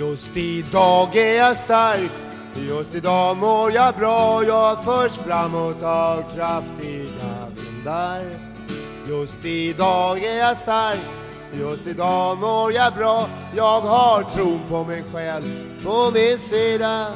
[0.00, 2.10] Just idag är jag stark
[2.54, 8.24] Just idag mår jag bra Jag förs framåt av kraftiga vindar
[9.08, 11.00] Just idag är jag stark
[11.52, 15.44] Just idag mår jag bra Jag har tron på mig själv
[15.84, 17.06] på min sida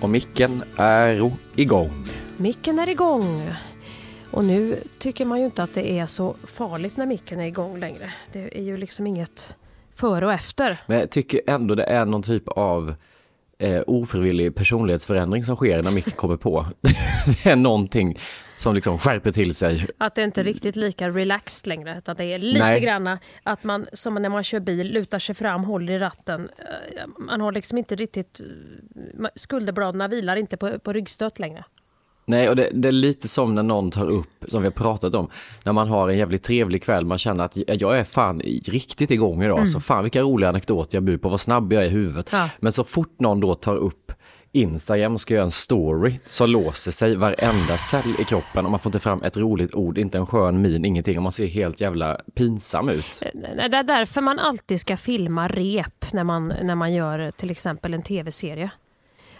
[0.00, 2.06] Och micken är igång.
[2.36, 3.52] Micken är igång.
[4.32, 7.78] Och nu tycker man ju inte att det är så farligt när micken är igång
[7.80, 8.12] längre.
[8.32, 9.56] Det är ju liksom inget
[9.94, 10.82] före och efter.
[10.86, 12.94] Men jag tycker ändå det är någon typ av
[13.58, 16.66] eh, ofrivillig personlighetsförändring som sker när micken kommer på.
[17.44, 18.18] det är någonting
[18.56, 19.86] som liksom skärper till sig.
[19.98, 21.94] Att det inte är riktigt lika relaxed längre.
[21.98, 22.80] Utan det är lite Nej.
[22.80, 26.50] granna att man som när man kör bil lutar sig fram, håller i ratten.
[26.58, 28.40] Eh, Man har liksom inte riktigt...
[28.40, 31.64] eh, Skulderbladen vilar inte på, på ryggstöt längre.
[32.24, 35.14] Nej, och det, det är lite som när någon tar upp, som vi har pratat
[35.14, 35.28] om,
[35.64, 39.42] när man har en jävligt trevlig kväll, man känner att jag är fan riktigt igång
[39.42, 42.28] idag, så fan vilka roliga anekdoter jag bjuder på, vad snabb jag är i huvudet.
[42.32, 42.48] Ja.
[42.60, 44.12] Men så fort någon då tar upp
[44.52, 48.90] Instagram ska göra en story så låser sig varenda cell i kroppen och man får
[48.90, 52.20] inte fram ett roligt ord, inte en skön min, ingenting och man ser helt jävla
[52.34, 53.22] pinsam ut.
[53.34, 57.30] Nej, Det är därför man alltid ska filma rep när man, när man gör eh,
[57.30, 58.70] till exempel en tv-serie.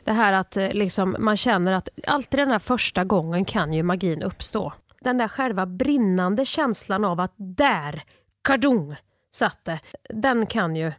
[0.05, 3.83] Det här att eh, liksom, man känner att alltid den här första gången kan ju
[3.83, 4.73] magin uppstå.
[5.01, 8.03] Den där själva brinnande känslan av att där,
[8.45, 8.97] kardong,
[9.35, 9.81] satt det.
[10.09, 10.93] Den kan ju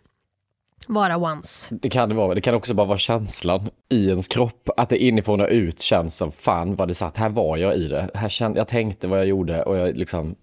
[0.88, 1.76] vara once.
[1.76, 4.98] Det kan det vara, det kan också bara vara känslan i ens kropp, att det
[4.98, 8.30] inifrån och ut känns som fan vad det satt, här var jag i det, här
[8.30, 10.36] kände, jag tänkte vad jag gjorde och jag liksom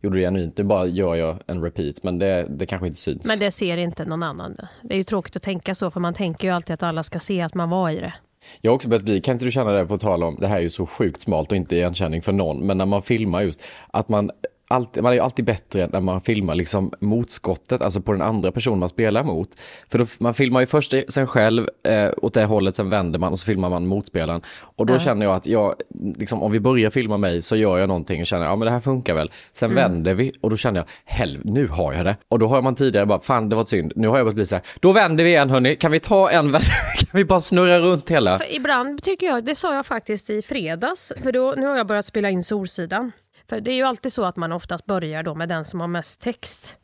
[0.00, 3.26] gjorde det genuint, nu bara gör jag en repeat, men det, det kanske inte syns.
[3.26, 4.56] Men det ser inte någon annan.
[4.82, 7.20] Det är ju tråkigt att tänka så för man tänker ju alltid att alla ska
[7.20, 8.14] se att man var i det.
[8.60, 10.56] Jag har också börjat bli, kan inte du känna det på tal om, det här
[10.56, 13.62] är ju så sjukt smalt och inte igenkänning för någon, men när man filmar just,
[13.90, 14.30] att man
[14.72, 18.52] alltid, man är ju alltid bättre när man filmar liksom motskottet, alltså på den andra
[18.52, 19.48] personen man spelar mot.
[19.88, 23.32] För då, man filmar ju först sig själv eh, åt det hållet, sen vänder man
[23.32, 24.42] och så filmar man motspelaren.
[24.76, 24.98] Och då Ja.
[24.98, 25.74] känner jag att jag,
[26.18, 28.72] liksom, om vi börjar filma mig så gör jag någonting och känner, ja men det
[28.72, 29.30] här funkar väl.
[29.52, 29.82] Sen Mm.
[29.92, 32.16] vänder vi och då känner jag, helv, nu har jag det.
[32.28, 33.92] Och då har man tidigare bara, fan det var synd.
[33.96, 36.30] Nu har jag börjat bli så här, då vänder vi igen hörni, kan vi ta
[36.30, 36.52] en,
[36.98, 38.38] kan vi bara snurra runt hela?
[38.38, 41.86] För ibland tycker jag, det sa jag faktiskt i fredags, för då, nu har jag
[41.86, 43.12] börjat spela in Solsidan.
[43.48, 45.88] För det är ju alltid så att man oftast börjar då med den som har
[45.88, 46.78] mest text.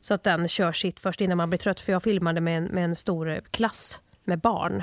[0.00, 2.64] Så att den kör sitt först innan man blir trött, för jag filmade med en,
[2.64, 4.82] med en stor eh, klass med barn.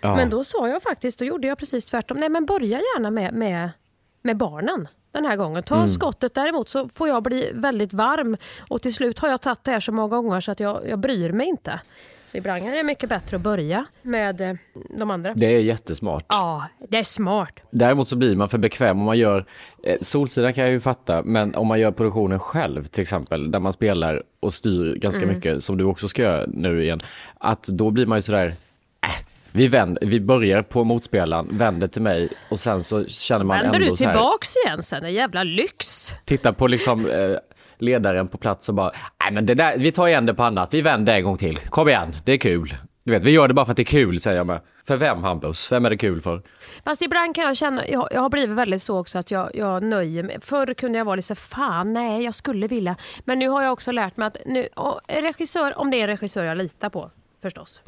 [0.00, 0.16] Ja.
[0.16, 2.20] Men då sa jag faktiskt, då gjorde jag precis tvärtom.
[2.20, 3.70] Nej men börja gärna med, med,
[4.22, 5.62] med barnen den här gången.
[5.62, 8.36] Ta skottet däremot så får jag bli väldigt varm
[8.68, 10.98] och till slut har jag tagit det här så många gånger så att jag, jag
[10.98, 11.80] bryr mig inte.
[12.30, 14.54] Så ibland är det mycket bättre att börja med eh,
[14.98, 15.34] de andra.
[15.34, 16.24] Det är jättesmart.
[16.28, 17.60] Ja, det är smart.
[17.70, 19.44] Däremot så blir man för bekväm om man gör,
[19.82, 23.58] eh, Solsidan kan jag ju fatta, men om man gör produktionen själv till exempel, där
[23.60, 25.34] man spelar och styr ganska Mm.
[25.34, 27.00] mycket, som du också ska göra nu igen,
[27.38, 29.10] att då blir man ju sådär, äh,
[29.52, 33.80] vi, vänder, vi börjar på motspelaren, vänder till mig och sen så känner man Vänder
[33.80, 35.04] ändå du så här, tillbaks igen sen?
[35.04, 36.10] En jävla lyx.
[36.24, 37.36] tittar på liksom eh,
[37.82, 38.92] ledaren på plats och bara,
[39.24, 41.56] nej men det där, vi tar igen det på annat, vi vänder en gång till,
[41.56, 42.74] kom igen, det är kul.
[43.04, 44.60] Du vet, vi gör det bara för att det är kul säger jag med.
[44.86, 45.72] För vem Hampus?
[45.72, 46.42] Vem är det kul för?
[46.84, 49.82] Fast ibland kan jag känna, jag, jag har blivit väldigt så också att jag, jag
[49.82, 50.38] nöjer mig.
[50.40, 52.96] Förr kunde jag vara lite så fan nej jag skulle vilja.
[53.24, 54.68] Men nu har jag också lärt mig att nu,
[55.08, 57.10] regissör, om det är en regissör jag litar på
[57.42, 57.82] förstås.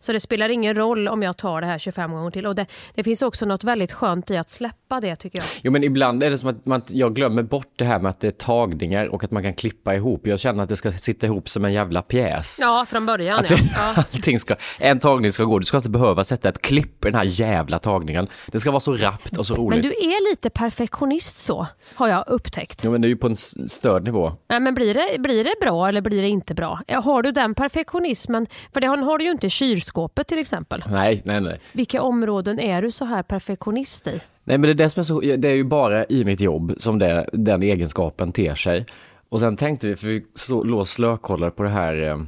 [0.00, 2.46] Så det spelar ingen roll om jag tar det här 25 gånger till.
[2.46, 5.46] Och det, det finns också något väldigt skönt i att släppa det tycker jag.
[5.62, 8.20] Jo men ibland är det som att man, jag glömmer bort det här med att
[8.20, 10.26] det är tagningar och att man kan klippa ihop.
[10.26, 12.58] Jag känner att det ska sitta ihop som en jävla pjäs.
[12.62, 13.56] Ja, från början Att ja.
[13.74, 14.04] ja.
[14.14, 17.14] allting ska, en tagning ska gå, du ska inte behöva sätta ett klipp i den
[17.14, 18.28] här jävla tagningen.
[18.46, 19.82] Det ska vara så rappt och så roligt.
[19.82, 22.84] Men du är lite perfektionist så, har jag upptäckt.
[22.84, 24.32] Jo men det är ju på en störd nivå.
[24.48, 26.80] Nej, men blir det, blir det bra eller blir det inte bra?
[26.88, 28.46] Har du den perfektionismen?
[28.72, 29.50] För det har, har du ju inte i
[29.88, 30.84] kylskåpet till exempel.
[30.90, 31.60] Nej, nej, nej.
[31.72, 34.20] Vilka områden är du så här perfektionist i?
[34.44, 36.74] Nej men det är det som är så, det är ju bara i mitt jobb
[36.78, 38.86] som det, den egenskapen ter sig.
[39.28, 42.18] Och sen tänkte vi, för vi så, låg och slökollade på det här eh,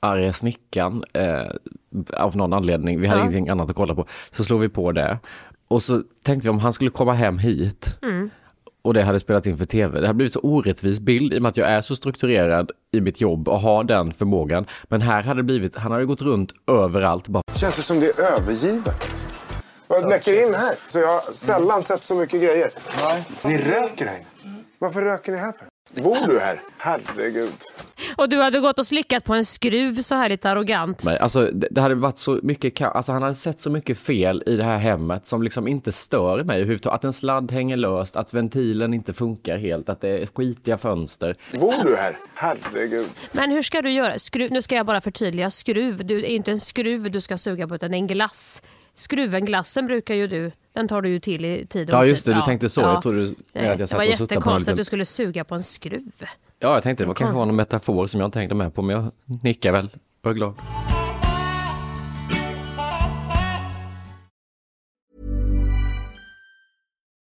[0.00, 1.50] arga snickaren eh,
[2.16, 3.24] av någon anledning, vi hade Ja.
[3.24, 4.06] ingenting annat att kolla på.
[4.32, 5.18] Så slog vi på det.
[5.68, 7.98] Och så tänkte vi om han skulle komma hem hit
[8.88, 10.00] och det hade spelat in för tv.
[10.00, 13.00] Det hade blivit så orättvis bild i och med att jag är så strukturerad i
[13.00, 14.66] mitt jobb och har den förmågan.
[14.84, 18.18] Men här hade det blivit, han hade gått runt överallt bara Känns det som det
[18.18, 19.08] är övergivet?
[19.88, 20.74] Jag näcker in här.
[20.88, 22.70] Så jag har sällan sett så mycket grejer.
[23.04, 23.24] Nej.
[23.44, 24.54] Ni röker här inne.
[24.78, 26.02] Varför röker ni här för?
[26.02, 26.60] Bor du här?
[26.78, 27.52] Herregud.
[28.16, 31.04] Och du hade gått och slickat på en skruv så här lite arrogant.
[31.04, 34.42] Men, alltså, det, det hade varit så mycket, alltså han hade sett så mycket fel
[34.46, 36.94] i det här hemmet som liksom inte stör mig överhuvudtaget.
[36.94, 41.36] Att en sladd hänger löst, att ventilen inte funkar helt, att det är skitiga fönster.
[41.52, 42.16] Bor du här?
[42.34, 43.06] Herregud.
[43.32, 44.18] Men hur ska du göra?
[44.18, 45.50] Skruv, nu ska jag bara förtydliga.
[45.50, 48.62] Skruv, du, det är inte en skruv du ska suga på utan en glass.
[48.94, 52.26] Skruven, glassen brukar ju du, den tar du ju till i tid och Ja just
[52.26, 52.80] det, du tänkte så.
[52.80, 55.04] Jag trodde du, Nej, att jag det satt var på en jättekonstigt att du skulle
[55.04, 56.10] suga på en skruv.
[56.60, 58.96] Ja, jag tänkte det var kanske var någon metafor som jag tänkte med på, men
[58.96, 59.12] jag
[59.42, 59.90] nickar väl
[60.22, 60.54] och är glad.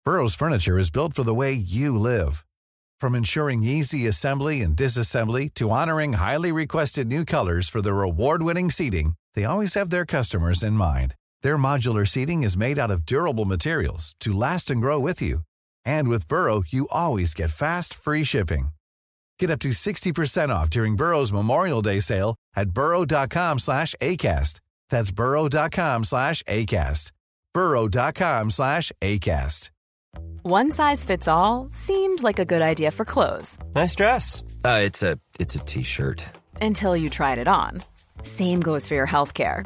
[0.06, 2.44] Burrow's furniture is built for the way you live.
[3.02, 8.70] From ensuring easy assembly and disassembly to honoring highly requested new colors for their award-winning
[8.70, 11.16] seating, they always have their customers in mind.
[11.42, 15.40] Their modular seating is made out of durable materials to last and grow with you.
[15.86, 18.68] And with Burrow, you always get fast, free shipping.
[19.40, 24.60] Get up to 60% off during Burrow's Memorial Day sale at burrow.com slash ACAST.
[24.90, 27.12] That's burrow.com slash ACAST.
[27.54, 29.70] burrow.com slash ACAST.
[30.44, 34.44] One size fits all seemed like a good idea for clothes Nice dress.
[34.66, 36.26] Uh, it's a it's a t-shirt.
[36.62, 37.82] until you tried it on.
[38.24, 39.66] Same goes for your healthcare.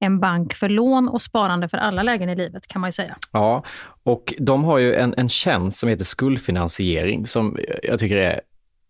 [0.00, 3.16] En bank för lån och sparande för alla lägen i livet kan man ju säga.
[3.32, 3.62] Ja,
[4.02, 8.40] och de har ju en, en tjänst som heter skuldfinansiering som jag tycker är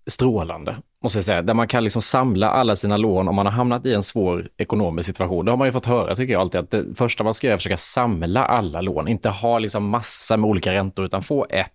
[0.07, 1.43] strålande, måste jag säga.
[1.43, 4.49] Där man kan liksom samla alla sina lån om man har hamnat i en svår
[4.57, 5.45] ekonomisk situation.
[5.45, 7.53] Det har man ju fått höra, tycker jag alltid, att det första man ska göra
[7.53, 9.09] är att försöka samla alla lån.
[9.09, 11.73] Inte ha liksom massa med olika räntor, utan få ett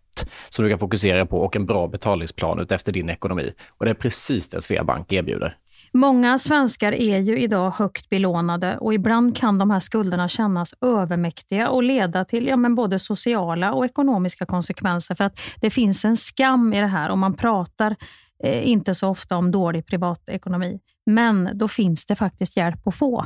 [0.49, 3.53] som du kan fokusera på och en bra betalningsplan utefter din ekonomi.
[3.69, 5.57] Och det är precis det Sveabank erbjuder.
[5.93, 11.69] Många svenskar är ju idag högt belånade och ibland kan de här skulderna kännas övermäktiga
[11.69, 15.15] och leda till ja, men både sociala och ekonomiska konsekvenser.
[15.15, 17.95] För att det finns en skam i det här och man pratar
[18.43, 20.79] eh, inte så ofta om dålig privatekonomi.
[21.05, 23.25] Men då finns det faktiskt hjälp att få.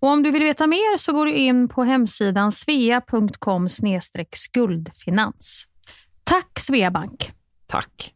[0.00, 3.68] Och om du vill veta mer så går du in på hemsidan svea.com
[4.32, 5.64] skuldfinans.
[6.24, 7.32] Tack Sveabank!
[7.66, 8.14] Tack!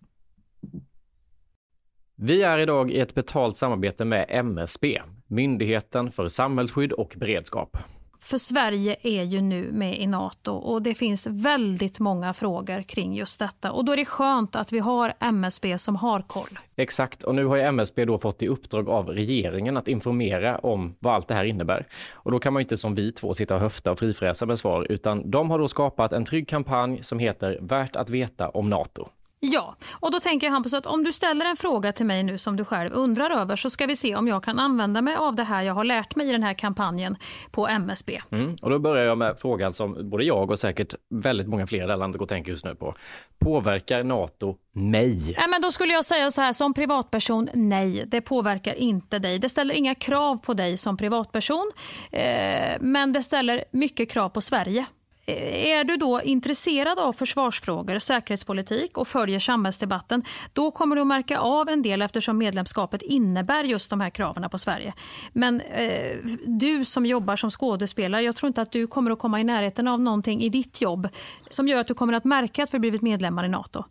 [2.17, 7.77] Vi är idag i ett betalt samarbete med MSB, Myndigheten för samhällsskydd och beredskap.
[8.25, 13.15] För Sverige är ju nu med i Nato och det finns väldigt många frågor kring
[13.15, 13.73] just detta.
[13.73, 16.59] Och då är det skönt att vi har MSB som har koll.
[16.77, 20.95] Exakt, och nu har ju MSB då fått i uppdrag av regeringen att informera om
[20.99, 21.87] vad allt det här innebär.
[22.13, 24.59] Och då kan man ju inte som vi två sitta och höfta och frifräsa med
[24.59, 28.71] svar, utan de har då skapat en trygg kampanj som heter Värt att veta om
[28.71, 29.09] NATO.
[29.45, 32.39] Ja, och då tänker jag Hampus att om du ställer en fråga till mig nu
[32.39, 35.35] som du själv undrar över så ska vi se om jag kan använda mig av
[35.35, 37.17] det här jag har lärt mig i den här kampanjen
[37.51, 38.21] på MSB.
[38.31, 38.57] Mm.
[38.63, 41.87] Och då börjar jag med frågan som både jag och säkert väldigt många fler i
[41.87, 42.95] det landet går och tänker just nu på.
[43.39, 45.35] Påverkar NATO mig?
[45.39, 49.39] Ja, men då skulle jag säga så här som privatperson, nej, det påverkar inte dig.
[49.39, 51.71] Det ställer inga krav på dig som privatperson,
[52.11, 54.87] eh, men det ställer mycket krav på Sverige.
[55.27, 61.09] Eh, är du då intresserad av försvarsfrågor, säkerhetspolitik och följer samhällsdebatten, då kommer du att
[61.09, 64.95] märka av en del eftersom medlemskapet innebär just de här kraven på Sverige.
[65.33, 69.41] Men eh, du som jobbar som skådespelare, jag tror inte att du kommer att komma
[69.41, 71.09] i närheten av någonting i ditt jobb
[71.51, 73.85] som gör att du kommer att märka att vi blivit medlemmar i NATO.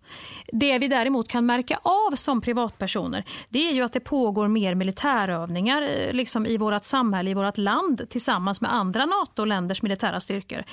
[0.52, 4.76] Det vi däremot kan märka av som privatpersoner, det är ju att det pågår mer
[4.76, 10.64] militärövningar eh, liksom i vårt samhälle, i vårt land tillsammans med andra NATO-länders militära styrkor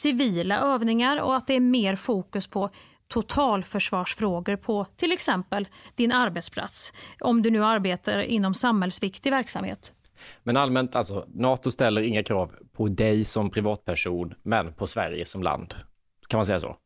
[0.00, 2.70] civila övningar och att det är mer fokus på
[3.08, 6.92] totalförsvarsfrågor på till exempel din arbetsplats.
[7.20, 9.92] Om du nu arbetar inom samhällsviktig verksamhet.
[10.42, 15.42] Men allmänt, alltså, NATO ställer inga krav på dig som privatperson, men på Sverige som
[15.42, 15.74] land.
[16.28, 16.76] Kan man säga så?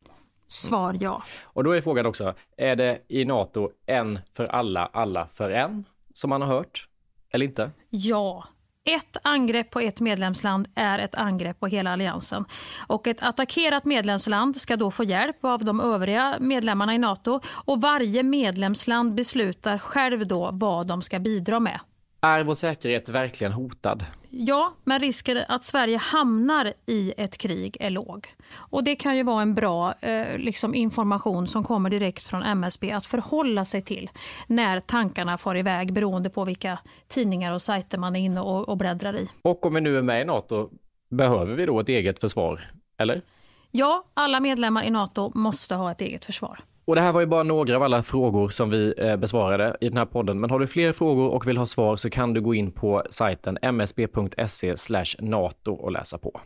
[0.49, 1.23] Svar ja.
[1.43, 5.85] Och då är frågan också, är det i NATO en för alla, alla för en,
[6.15, 6.89] som man har hört?
[7.31, 7.71] Eller inte?
[7.91, 8.45] Ja.
[8.85, 12.45] Ett angrepp på ett medlemsland är ett angrepp på hela alliansen.
[12.87, 17.81] Och ett attackerat medlemsland ska då få hjälp av de övriga medlemmarna i NATO och
[17.81, 21.81] varje medlemsland beslutar själv då vad de ska bidra med.
[22.25, 24.05] Är vår säkerhet verkligen hotad?
[24.31, 28.35] Ja, men risken att Sverige hamnar i ett krig är låg.
[28.55, 32.93] Och Det kan ju vara en bra eh, liksom information som kommer direkt från MSB
[32.93, 34.11] att förhålla sig till
[34.47, 38.77] när tankarna far iväg beroende på vilka tidningar och sajter man är inne och, och
[38.77, 39.29] bläddrar i.
[39.43, 40.71] Och om vi nu är med i NATO,
[41.09, 42.61] behöver vi då ett eget försvar?
[42.99, 43.23] Eller?
[43.71, 46.61] Ja, alla medlemmar i NATO måste ha ett eget försvar.
[46.85, 49.89] Och det här var ju bara några av alla frågor som vi eh, besvarade i
[49.89, 50.41] den här podden.
[50.41, 53.03] Men har du fler frågor och vill ha svar så kan du gå in på
[53.11, 54.75] sajten msb.se
[55.19, 56.41] nato och läsa på.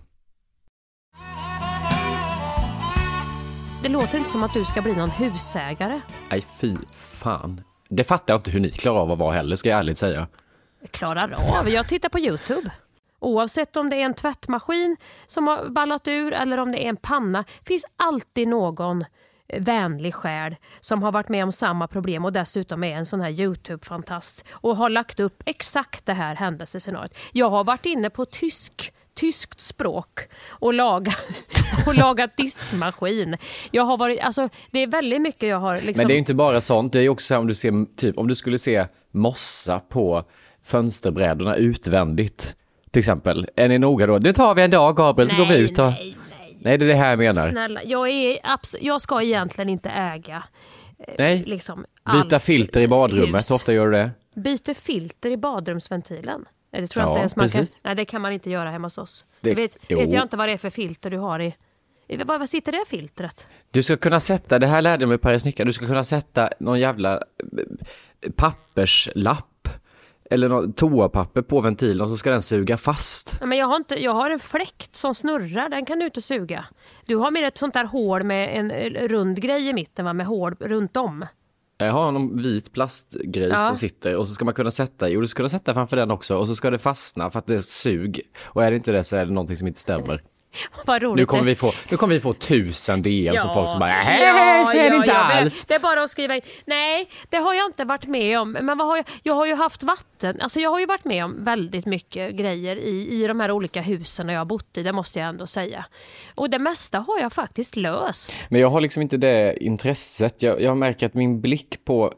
[3.83, 6.01] Det låter inte som att du ska bli någon husägare.
[6.31, 7.61] Nej, fy fan.
[7.89, 10.27] Det fattar jag inte hur ni klarar av att vara heller, ska jag ärligt säga.
[10.91, 11.69] Klarar av?
[11.69, 12.71] Jag tittar på Youtube.
[13.19, 16.97] Oavsett om det är en tvättmaskin som har ballat ur eller om det är en
[16.97, 19.05] panna, finns alltid någon
[19.59, 23.31] vänlig själ som har varit med om samma problem och dessutom är en sån här
[23.31, 27.15] Youtube-fantast och har lagt upp exakt det här händelsescenariot.
[27.33, 31.17] Jag har varit inne på tysk tyskt språk och lagat,
[31.87, 33.37] och lagat diskmaskin.
[33.71, 35.75] Jag har varit, alltså, det är väldigt mycket jag har...
[35.81, 36.01] Liksom...
[36.01, 38.35] Men det är inte bara sånt, det är också om du, ser, typ, om du
[38.35, 40.25] skulle se mossa på
[40.65, 42.55] fönsterbrädorna utvändigt
[42.91, 43.47] till exempel.
[43.57, 44.19] Är ni noga då?
[44.19, 45.91] Nu tar vi en dag Gabriel så nej, går vi ut och...
[45.91, 46.17] Nej,
[46.67, 47.51] Nej, det är det här jag menar.
[47.51, 48.39] Snälla, jag, är
[48.81, 50.43] jag ska egentligen inte äga
[50.99, 53.51] eh, Nej, liksom, byta filter i badrummet, hus.
[53.51, 54.11] ofta gör du det?
[54.35, 56.45] Byter filter i badrumsventilen?
[56.71, 58.87] Det tror jag Ja, inte ens man kan, nej, det kan man inte göra hemma
[58.87, 59.25] hos oss.
[59.41, 61.55] Det- Det, vet, vet jag inte vad det är för filter du har i...
[62.25, 63.47] Vad, vad sitter det filtret?
[63.71, 66.51] Du ska kunna sätta, det här lärde jag mig på snickare, du ska kunna sätta
[66.61, 69.47] någon jävla eh, papperslapp
[70.31, 73.37] eller något toapapper på ventilen och så ska den suga fast.
[73.41, 76.23] Ja, Men jag, har inte, jag har en fläkt som snurrar, den kan du inte
[76.23, 76.65] suga.
[77.07, 80.13] Du har mer ett sånt där hål med en eh, rund grej i mitten, va?
[80.13, 81.25] med hål runt om.
[81.79, 83.67] Jag har någon vit plastgrej Ja.
[83.67, 86.11] som sitter och så ska man kunna sätta och du ska kunna sätta framför den
[86.11, 88.21] också och så ska det fastna för att det är sug.
[88.45, 90.21] Och är det inte det så är det någonting som inte stämmer.
[90.87, 91.17] Vad roligt.
[91.17, 93.95] Nu kommer vi få, nu kommer vi få tusen DM som folk som bara Ja,
[93.97, 95.17] hej, så är det ja, inte vet.
[95.17, 95.67] alls.
[95.67, 96.43] Det är bara att skriva in.
[96.65, 98.53] Nej, det har jag inte varit med om.
[98.53, 100.41] Men vad har jag, jag har ju haft vatten.
[100.41, 103.81] Alltså jag har ju varit med om väldigt mycket grejer i, i de här olika
[103.83, 104.83] husen jag har bott i.
[104.83, 105.85] Det måste jag ändå säga.
[106.35, 108.35] Och det mesta har jag faktiskt löst.
[108.49, 110.43] Men jag har liksom inte det intresset.
[110.43, 112.13] Jag, jag märker att min blick på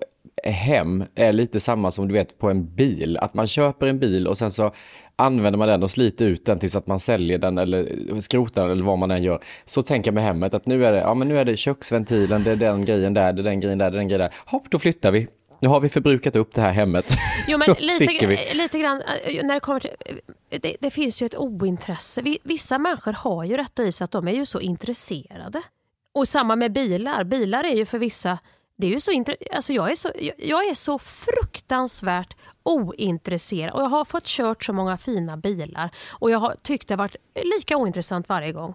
[0.44, 3.16] hem är lite samma som du vet på en bil.
[3.16, 4.72] Att man köper en bil och sen så
[5.18, 8.70] använder man den och sliter ut den tills att man säljer den eller skrotar den
[8.70, 9.38] eller vad man än gör.
[9.66, 12.44] Så tänker jag med hemmet att nu är det, ja men nu är det köksventilen,
[12.44, 14.34] det är den grejen där, det är den grejen där, det är den grejen där.
[14.50, 15.28] Hopp, då flyttar vi.
[15.60, 17.16] Nu har vi förbrukat upp det här hemmet.
[17.48, 18.38] Jo, men lite, vi.
[18.54, 19.90] lite grann, eh, när det kommer till,
[20.60, 22.22] det, det finns ju ett ointresse.
[22.22, 25.62] Vi- Vissa människor har ju detta i sig att de är ju så intresserade.
[26.14, 27.24] Och samma med bilar.
[27.24, 28.38] Bilar är ju för vissa
[28.80, 33.74] det är ju så intre- alltså jag, är så, jag, jag är så fruktansvärt ointresserad
[33.74, 37.16] och jag har fått kört så många fina bilar och jag har tyckt det varit
[37.56, 38.74] lika ointressant varje gång.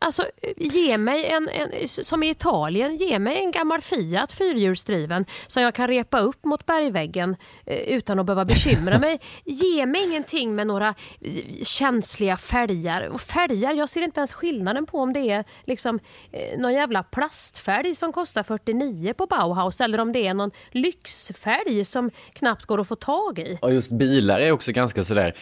[0.00, 0.24] Alltså,
[0.56, 5.74] ge mig en, en, som i Italien, ge mig en gammal Fiat fyrhjulsdriven som jag
[5.74, 7.36] kan repa upp mot bergväggen
[7.66, 9.20] eh, utan att behöva bekymra mig.
[9.44, 10.88] Ge mig ingenting med några
[11.20, 13.08] eh, känsliga fälgar.
[13.08, 16.00] Och fälgar, jag ser inte ens skillnaden på om det är liksom,
[16.32, 21.84] eh, någon jävla plastfälg som kostar 49 på Bauhaus eller om det är någon lyxfälg
[21.84, 23.58] som knappt går att få tag i.
[23.62, 25.34] Och just bilar är också ganska sådär,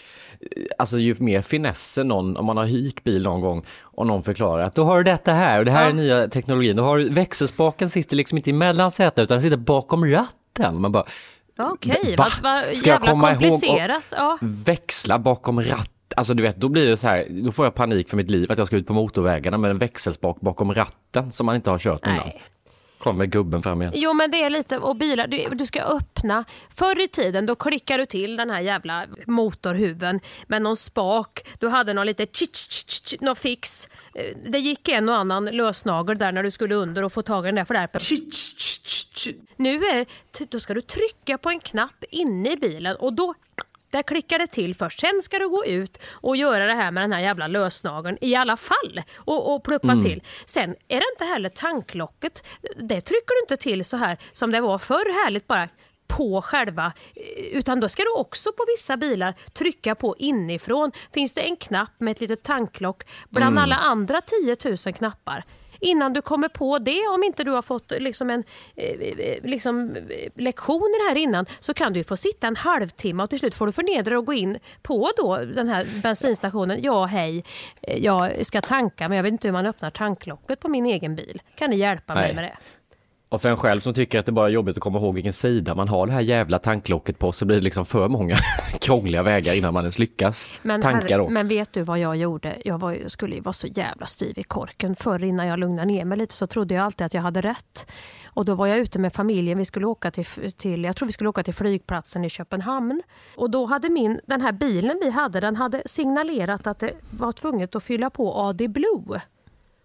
[0.79, 4.63] alltså ju mer finesser någon, om man har hyrt bil någon gång och någon förklarar
[4.63, 5.89] att då har du detta här och det här Ja.
[5.89, 6.77] är nya teknologin.
[6.77, 10.81] Då har du, växelspaken sitter liksom inte i mellansätet utan den sitter bakom ratten.
[10.81, 11.05] Man bara,
[11.59, 12.29] Okej, Va?
[12.43, 14.05] vad, Ska jag jävla komma ihåg och- komplicerat.
[14.11, 14.39] Ja.
[14.41, 15.87] växla bakom ratten.
[16.17, 18.53] Alltså du vet, då blir det så här, då får jag panik för mitt liv
[18.53, 21.79] att jag ska ut på motorvägarna med en växelspak bakom ratten som man inte har
[21.79, 22.17] kört innan.
[22.17, 22.43] Nej.
[23.07, 23.93] Kommer gubben fram igen.
[23.97, 26.45] Jo men det är lite, och bilar, du, du ska öppna.
[26.75, 31.41] Förr i tiden då klickar du till den här jävla motorhuven med någon spak.
[31.59, 33.89] Du hade någon lite tsch, någon fix.
[34.15, 37.45] Eh, Det gick en och annan lösnagel där när du skulle under och få tag
[37.45, 38.01] i den där flärpen.
[39.57, 39.95] Nu är
[40.39, 43.35] det, då ska du trycka på en knapp inne i bilen och då
[43.97, 45.01] Där klickar det till först.
[45.01, 48.35] Sen ska du gå ut och göra det här med den här jävla lösnageln i
[48.35, 49.03] alla fall.
[49.17, 50.05] Och, och pluppa Mm.
[50.05, 50.23] till.
[50.47, 52.47] Sen är det inte heller tanklocket.
[52.77, 55.69] Det trycker du inte till så här som det var förr härligt bara
[56.09, 60.93] på själva, eh, utan då ska du också på vissa bilar trycka på inifrån.
[61.13, 63.63] Finns det en knapp med ett litet tanklock bland Mm.
[63.63, 65.45] alla andra 10 000 knappar.
[65.81, 68.45] Innan du kommer på det, om inte du har fått liksom en
[68.77, 72.57] eh, eh, liksom, eh, lektion i det här innan, så kan du få sitta en
[72.57, 75.89] halvtimme och till slut får du förnedra dig och gå in på då den här
[76.03, 76.83] bensinstationen.
[76.83, 77.45] Ja, hej,
[77.83, 81.17] eh, jag ska tanka men jag vet inte hur man öppnar tanklocket på min egen
[81.17, 81.43] bil.
[81.55, 82.35] Kan ni hjälpa mig Nej.
[82.35, 82.57] med det?
[83.29, 85.33] Och för en själv som tycker att det bara är jobbigt att komma ihåg vilken
[85.33, 88.37] sida man har det här jävla tanklocket på så blir det liksom för många
[88.81, 91.29] krångliga vägar innan man ens lyckas Men, tanka herre- då.
[91.29, 92.57] men vet du vad jag gjorde?
[92.65, 94.97] Jag var, skulle ju vara så jävla styv i korken.
[94.97, 97.87] Förr innan jag lugnade ner mig lite så trodde jag alltid att jag hade rätt.
[98.27, 99.59] Och då var jag ute med familjen.
[99.59, 103.03] Vi skulle åka till, till, jag tror vi skulle åka till flygplatsen i Köpenhamn.
[103.37, 107.33] Och då hade min, den här bilen vi hade, den hade signalerat att det var
[107.33, 109.21] tvunget att fylla på AD Blue.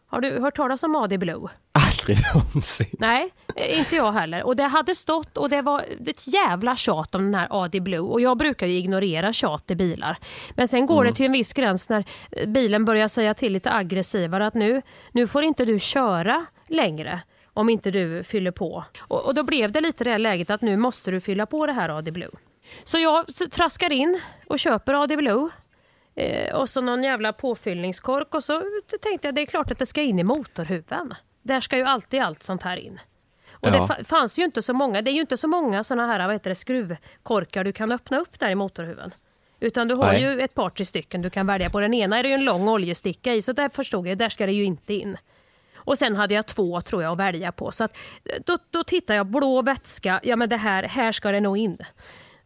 [0.07, 1.47] Har du hört talas om AD Blue?
[2.11, 2.87] Aldrig någonsin.
[2.99, 4.43] Nej, eh, inte jag heller.
[4.43, 7.99] Och det hade stått och det var ett jävla tjat om den här AD Blue.
[7.99, 10.17] Och jag brukar ju ignorera tjat i bilar.
[10.55, 13.71] Men sen går det till en viss gräns när eh, bilen börjar säga till lite
[13.71, 17.21] aggressivare att nu, nu får inte du köra längre
[17.53, 18.83] om inte du fyller på.
[18.99, 21.73] Och, och då blev det lite det läget att nu måste du fylla på det
[21.73, 22.31] här AD Blue.
[22.83, 25.49] Så jag traskar in och köper AD Blue.
[26.15, 28.63] Eh, och så någon jävla påfyllningskork och så
[29.01, 31.13] tänkte jag det är klart att det ska in i motorhuven.
[31.41, 32.99] Där ska ju alltid allt sånt här in.
[33.51, 33.71] Och Ja.
[33.71, 36.25] det fa- fanns ju inte så många, det är ju inte så många såna här
[36.27, 39.13] vad heter det, skruvkorkar du kan öppna upp där i motorhuven.
[39.59, 40.21] Utan du har Nej.
[40.21, 41.79] ju ett par tre stycken du kan välja på.
[41.79, 44.45] Den ena är det ju en lång oljesticka i så där förstod jag, där ska
[44.45, 45.17] det ju inte in.
[45.75, 47.71] Och sen hade jag två tror jag att välja på.
[47.71, 47.97] Så att,
[48.45, 51.77] då, då tittar jag, blå vätska, ja men det här, här ska det nog in.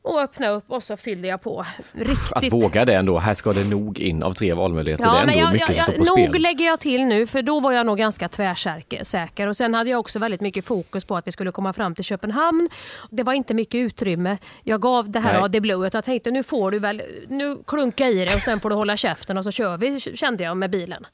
[0.05, 2.31] Och öppna upp och så fyllde jag på riktigt.
[2.31, 5.03] Att våga det ändå, här ska det nog in av tre valmöjligheter.
[5.03, 6.41] det är Ja, ändå men jag, mycket jag, som står jag, på nog spel.
[6.41, 9.03] lägger jag till nu, för då var jag nog ganska tvärsäker.
[9.03, 9.47] säker.
[9.47, 12.03] Och sen hade jag också väldigt mycket fokus på att vi skulle komma fram till
[12.03, 12.69] Köpenhamn.
[13.09, 14.37] Det var inte mycket utrymme.
[14.63, 15.41] Jag gav det här Nej.
[15.41, 15.89] AD Blue.
[15.93, 18.97] Jag tänkte nu får du väl, nu klunka i det och sen får du hålla
[18.97, 21.05] käften och så kör vi, kände jag med bilen.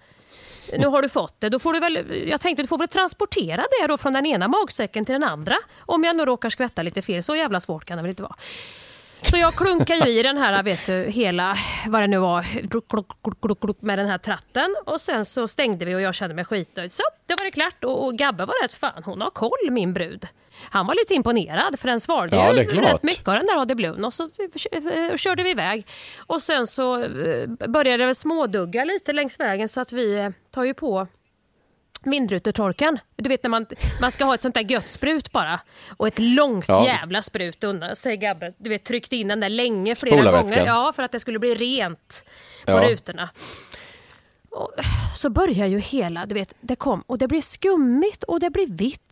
[0.78, 1.50] Nu har du fått det.
[1.50, 4.48] Då får du väl, jag tänkte du får väl transportera det då från den ena
[4.48, 5.56] magsäcken till den andra.
[5.80, 7.24] Om jag nu råkar skvätta lite fel.
[7.24, 8.36] Så jävla svårt kan det väl inte vara.
[9.22, 11.57] Så jag klunkar ju i den här, vet du, hela,
[11.88, 14.75] vad det nu var, med den här tratten.
[14.86, 16.92] Och sen så stängde vi och jag kände mig skitnöjd.
[16.92, 17.84] Så, det var det klart.
[17.84, 20.27] Och, och Gabbe var rätt fan, hon har koll min brud.
[20.74, 23.75] Han var lite imponerad för den svarade Ja, ju rätt mycket av den där AD
[23.75, 24.05] Bluen.
[24.05, 25.88] Och så eh, körde vi iväg.
[26.18, 30.64] Och sen så eh, började det smådugga lite längs vägen så att vi eh, tar
[30.64, 31.07] ju på
[32.03, 33.00] vindrutetorkaren.
[33.16, 33.66] Du vet när man,
[34.01, 35.60] man ska ha ett sånt där gött sprut bara.
[35.98, 36.86] Och ett långt Ja.
[36.86, 38.53] jävla sprut undan, säger Gabbe.
[38.57, 40.66] Du vet tryckt in den där länge flera gånger.
[40.66, 42.25] Ja, för att det skulle bli rent
[42.66, 42.81] på Ja.
[42.90, 43.29] rutorna.
[44.51, 44.72] Och
[45.16, 48.70] så börjar ju hela, du vet, det kom och det blev skummigt och det blev
[48.70, 49.11] vitt.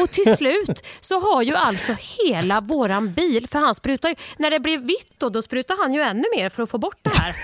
[0.00, 4.50] Och till slut så har ju alltså hela våran bil, för han sprutar ju, när
[4.50, 7.18] det blev vitt då, då sprutar han ju ännu mer för att få bort det
[7.18, 7.36] här.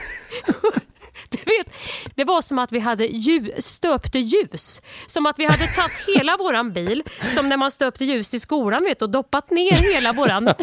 [1.33, 1.75] Du vet,
[2.15, 4.81] det var som att vi hade lju- stöpte ljus.
[5.07, 8.85] Som att vi hade tagit hela våran bil, som när man stöpte ljus i skolan
[8.85, 10.49] vet, och doppat ner hela våran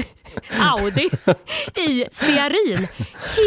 [0.60, 1.10] Audi
[1.76, 2.88] i stearin.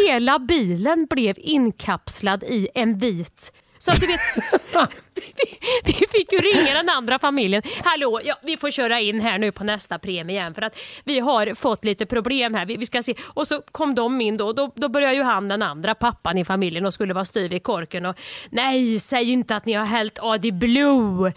[0.07, 3.51] Hela bilen blev inkapslad i en vit
[3.83, 4.21] så att du vet,
[5.15, 7.61] vi, vi fick ju ringa den andra familjen.
[7.83, 11.19] Hallå, ja, vi får köra in här nu på nästa premie igen för att vi
[11.19, 12.65] har fått lite problem här.
[12.65, 13.15] Vi, vi ska se.
[13.23, 16.45] Och så kom de in då, då, då började ju han den andra pappan i
[16.45, 18.05] familjen och skulle vara styv i korken.
[18.05, 18.19] Och,
[18.49, 21.33] Nej, säg inte att ni har hällt AD Blue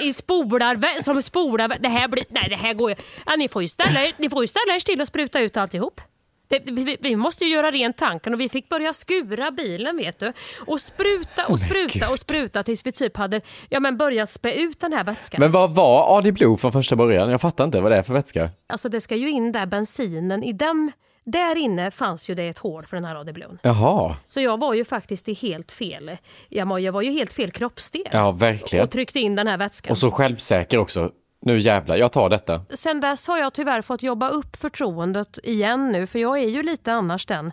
[0.00, 1.78] i, i spolar, som spolar.
[1.80, 2.96] Det här blir, nej det här går ju.
[3.26, 5.56] Ja, ni får ju ställa er, ni får ju ställa er still och spruta ut
[5.56, 6.00] alltihop.
[6.48, 10.18] Det, vi, vi måste ju göra rent tanken och vi fick börja skura bilen vet
[10.18, 10.32] du.
[10.66, 14.80] Och spruta och spruta och spruta tills vi typ hade ja, men börjat spä ut
[14.80, 15.40] den här vätskan.
[15.40, 17.30] Men vad var AD Blue från första början?
[17.30, 18.50] Jag fattar inte vad det är för vätska.
[18.66, 20.92] Alltså det ska ju in där bensinen, i den,
[21.24, 23.58] där inne fanns ju det ett hål för den här AD Bluen.
[23.62, 26.16] Jaha, Så jag var ju faktiskt i helt fel,
[26.48, 28.08] jag var, jag var ju helt fel kroppsdel.
[28.12, 28.84] ja verkligen.
[28.84, 29.90] Och tryckte in den här vätskan.
[29.90, 31.10] Och så självsäker också.
[31.40, 32.60] Nu jävlar, jag tar detta.
[32.70, 36.62] sen dess har jag tyvärr fått jobba upp förtroendet igen nu, för jag är ju
[36.62, 37.52] lite annars den.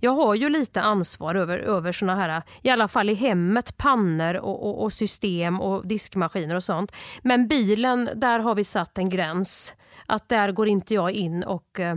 [0.00, 4.34] Jag har ju lite ansvar över, över såna här, i alla fall i hemmet, pannor
[4.34, 6.92] och, och, och system och diskmaskiner och sånt.
[7.22, 9.74] Men bilen, där har vi satt en gräns.
[10.06, 11.96] Att där går inte jag in och eh,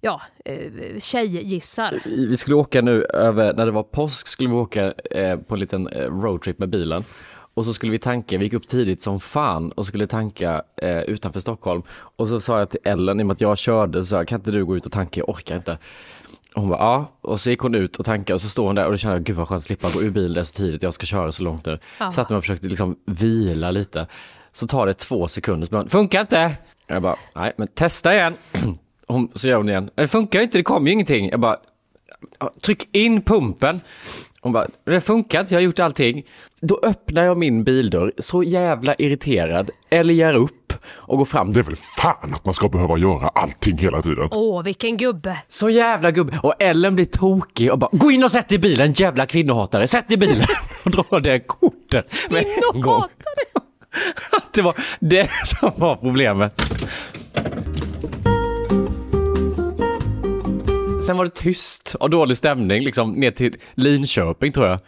[0.00, 2.00] ja, eh, tjejgissar.
[2.04, 5.60] Vi skulle åka nu över, när det var påsk skulle vi åka eh, på en
[5.60, 5.88] liten
[6.22, 7.04] roadtrip med bilen.
[7.56, 11.00] Och så skulle vi tanka, vi gick upp tidigt som fan och skulle tanka eh,
[11.00, 11.82] utanför Stockholm.
[11.90, 14.28] Och så sa jag till Ellen, i och med att jag körde, så sa jag,
[14.28, 15.78] kan inte du gå ut och tanka, jag orkar inte.
[16.54, 17.06] Hon bara, ja.
[17.20, 19.16] Och så gick hon ut och tankade och så står hon där och då kände
[19.16, 21.42] jag, gud vad skönt att slippa gå ur bilen så tidigt, jag ska köra så
[21.42, 21.78] långt nu.
[22.00, 22.10] Ja.
[22.10, 24.06] Satt mig och försökte liksom vila lite.
[24.52, 26.52] Så tar det två sekunder, så bara, funkar inte!
[26.86, 28.34] Jag bara, nej men testa igen.
[29.08, 31.28] Hon, så gör hon igen, det funkar inte, det kommer ju ingenting.
[31.30, 31.56] Jag bara,
[32.38, 33.80] "Ja, tryck in pumpen.
[34.46, 36.26] Hon bara, det funkar inte, jag har gjort allting.
[36.60, 41.52] Då öppnar jag min bildörr, så jävla irriterad, älgar upp och går fram.
[41.52, 44.28] Det är väl fan att man ska behöva göra allting hela tiden.
[44.30, 45.38] Åh, vilken gubbe.
[45.48, 46.40] Så jävla gubbe.
[46.42, 49.88] Och Ellen blir tokig och bara, gå in och sätt dig i bilen, jävla kvinnohatare,
[49.88, 50.46] sätt dig i bilen.
[50.84, 53.02] Och drar det kortet med en gång.
[54.32, 56.62] Att det var det som var problemet.
[61.06, 64.78] Sen var det tyst och dålig stämning liksom ner till Linköping tror jag.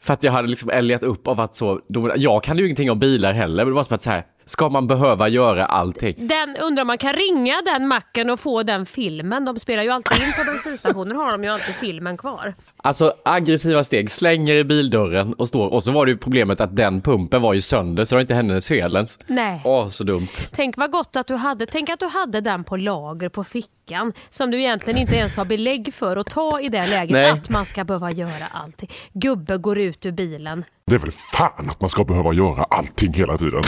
[0.00, 1.80] För att jag hade liksom älgat upp av att så,
[2.16, 4.68] jag kan ju ingenting om bilar heller, men det var som att så här, ska
[4.68, 6.14] man behöva göra allting?
[6.26, 9.44] Den, undrar om man kan ringa den macken och få den filmen.
[9.44, 12.54] De spelar ju alltid in på bensinstationer har de ju alltid filmen kvar.
[12.76, 16.76] Alltså aggressiva steg, slänger i bildörren och står, och så var det ju problemet att
[16.76, 19.18] den pumpen var ju sönder så det var inte hennes fel ens.
[19.26, 19.60] Nej.
[19.64, 20.28] Åh, så dumt.
[20.50, 23.81] Tänk vad gott att du hade, tänk att du hade den på lager på fickan
[24.30, 27.30] som du egentligen inte ens har belägg för att ta i det läget Nej.
[27.30, 28.90] att man ska behöva göra allting.
[29.12, 30.64] Gubbe går ut ur bilen.
[30.84, 33.62] Det är väl fan att man ska behöva göra allting hela tiden.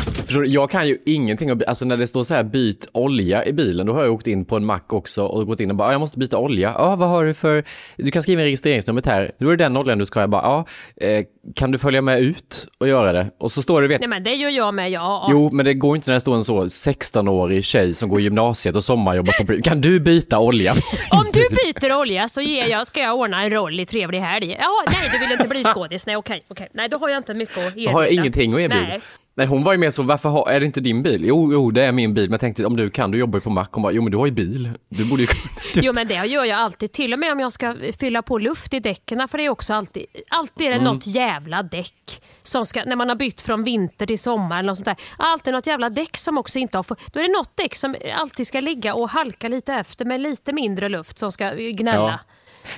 [0.47, 3.93] Jag kan ju ingenting alltså när det står så här byt olja i bilen, då
[3.93, 6.01] har jag åkt in på en mack också och gått in och bara, "Ja, jag
[6.01, 6.75] måste byta olja.
[6.79, 7.65] Ja, vad har du för,
[7.97, 9.33] du kan skriva in registreringsnumret här.
[9.39, 10.23] Då är det den oljan du ska ha.
[10.23, 10.67] Jag bara, ja,
[11.07, 11.25] eh,
[11.55, 13.31] kan du följa med ut och göra det?
[13.39, 15.29] Och så står det, vet Nej men det gör jag med, ja.
[15.31, 18.23] Jo, men det går inte när det står en så 16-årig tjej som går i
[18.23, 20.73] gymnasiet och sommarjobbar på Kan du byta olja?
[21.11, 24.57] Om du byter olja så ger jag, ska jag ordna en roll i trevlig helg.
[24.61, 26.07] Ja, nej du vill inte bli skådis.
[26.07, 26.69] Nej okej, okej.
[26.73, 27.93] Nej då har jag inte mycket att erbjuda.
[27.93, 28.87] Då har jag ingenting att erbjuda.
[28.89, 29.01] Nej.
[29.37, 31.25] Nej, hon var ju mer så, varför har, är det inte din bil?
[31.25, 33.41] Jo, jo, det är min bil, men jag tänkte om du kan, du jobbar ju
[33.41, 33.69] på mack.
[33.73, 34.71] Hon bara, jo men du har ju bil.
[34.89, 35.29] Du borde ju.
[35.75, 38.75] Jo men det gör jag alltid, till och med om jag ska fylla på luft
[38.75, 40.85] i däcken för det är också alltid, alltid är det Mm.
[40.95, 42.23] något jävla däck.
[42.47, 44.97] Som ska, när man har bytt från vinter till sommar eller något sånt där.
[45.17, 47.97] Alltid något jävla däck som också inte har fått, då är det något däck som
[48.17, 52.09] alltid ska ligga och halka lite efter med lite mindre luft som ska gnälla.
[52.11, 52.19] Ja.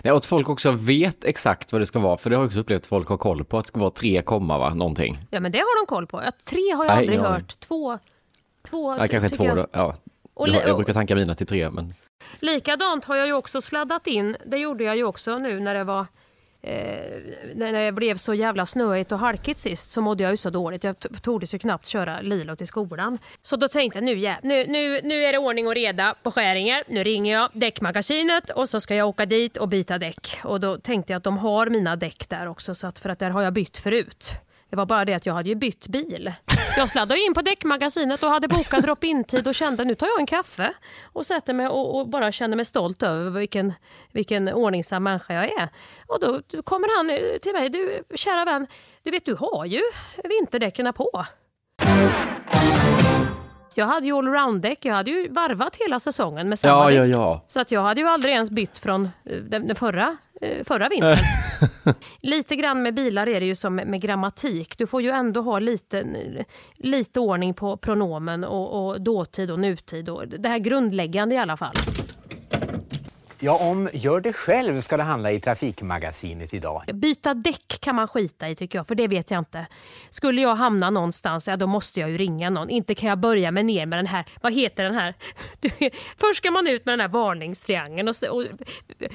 [0.03, 2.47] Nej, och att folk också vet exakt vad det ska vara, för det har jag
[2.49, 5.19] också upplevt att folk har koll på, att det ska vara tre komma va, någonting.
[5.31, 6.23] Ja men det har de koll på.
[6.25, 7.33] Ja, tre har jag Nej, aldrig aning.
[7.33, 7.61] hört.
[7.61, 7.99] Två,
[8.71, 9.57] två Ja, kanske två jag.
[9.57, 9.95] då, ja.
[10.35, 11.95] Och Jag, jag brukar tanka mina till tre, men
[12.41, 15.85] Likadant har jag ju också sladdat in, det gjorde jag ju också nu när det
[15.85, 16.07] var
[16.67, 20.51] eh, när det blev så jävla snöigt och halkigt sist så mådde jag ju så
[20.51, 20.85] dåligt.
[20.85, 23.19] Jag tordes ju knappt köra Lilo till skolan.
[23.43, 26.31] Så då tänkte jag nu, ja, nu, nu, nu är det ordning och reda på
[26.31, 26.85] Skäringer.
[26.89, 30.41] Nu ringer jag däckmagasinet och så ska jag åka dit och byta däck.
[30.45, 33.19] Och då tänkte jag att de har mina däck där också så att, för att
[33.19, 34.46] där har jag bytt förut.
[34.71, 36.33] Det var bara det att jag hade ju bytt bil.
[36.77, 40.27] Jag sladdade in på däckmagasinet och hade bokat drop-in-tid och kände nu tar jag en
[40.27, 40.73] kaffe
[41.13, 43.73] och sätter mig och, och bara känner mig stolt över vilken,
[44.13, 45.69] vilken ordningsam människa jag är.
[46.07, 48.67] Och då kommer han eh, till mig, du kära vän,
[49.03, 49.81] du vet du har ju
[50.25, 51.25] vinterdäcken på.
[53.75, 57.15] Jag hade ju allround-däck, jag hade ju varvat hela säsongen med samma ja, däck.
[57.15, 57.45] ja, ja.
[57.47, 60.17] Så att jag hade ju aldrig ens bytt från eh, den, den förra,
[60.65, 61.19] förra vintern.
[62.21, 64.79] lite grann med bilar är det ju som med, med grammatik.
[64.79, 66.05] Du får ju ändå ha lite,
[66.79, 70.09] lite ordning på pronomen och, och dåtid och nutid.
[70.09, 71.75] Och det här grundläggande i alla fall.
[73.39, 76.83] Ja, om Gör det själv ska det handla i Trafikmagasinet idag.
[76.95, 79.67] Byta däck kan man skita i tycker jag, för det vet jag inte.
[80.11, 82.71] Skulle jag hamna någonstans, ja då måste jag ju ringa någon.
[82.71, 85.15] Inte kan jag börja med ner med den här, vad heter den här?
[85.61, 85.71] Du,
[86.17, 88.45] först ska man ut med den här varningstriangeln och, och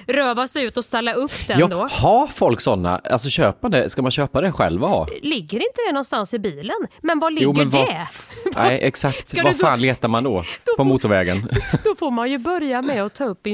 [0.08, 1.88] röva sig ut och ställa upp den ja då.
[1.92, 2.98] har folk sådana?
[2.98, 3.90] Alltså köper man det?
[3.90, 5.08] Ska man köpa det själv och ha?
[5.22, 6.76] Ligger inte det någonstans i bilen?
[7.02, 8.08] Men var ligger Jo, men vad- det?
[8.56, 9.42] Nej, exakt.
[9.42, 10.44] Gå- fan letar man då?
[10.78, 11.50] På motorvägen?
[11.84, 13.48] Då får man ju börja med att ta upp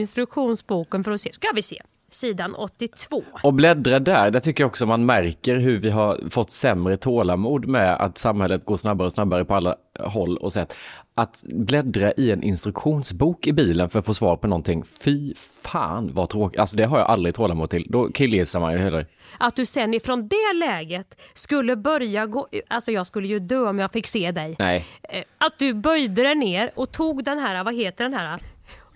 [0.67, 1.33] instruktionsboken för att se.
[1.33, 1.81] Ska vi se.
[2.09, 3.23] Sidan 82.
[3.43, 7.67] Och bläddra där, där tycker jag också man märker hur vi har fått sämre tålamod
[7.67, 10.75] med att samhället går snabbare och snabbare på alla håll och sätt.
[11.15, 16.09] Att bläddra i en instruktionsbok i bilen för att få svar på någonting, fy fan
[16.13, 16.59] vad tråkigt.
[16.59, 17.85] Alltså det har jag aldrig tålamod till.
[17.89, 19.05] Då killgissar man ju heller.
[19.39, 22.47] Att du sen ifrån det läget skulle börja gå...
[22.67, 24.55] Alltså jag skulle ju dö om jag fick se dig.
[24.59, 24.85] Nej.
[25.03, 28.39] Eh, Att du böjde dig ner och tog den här, vad heter den här?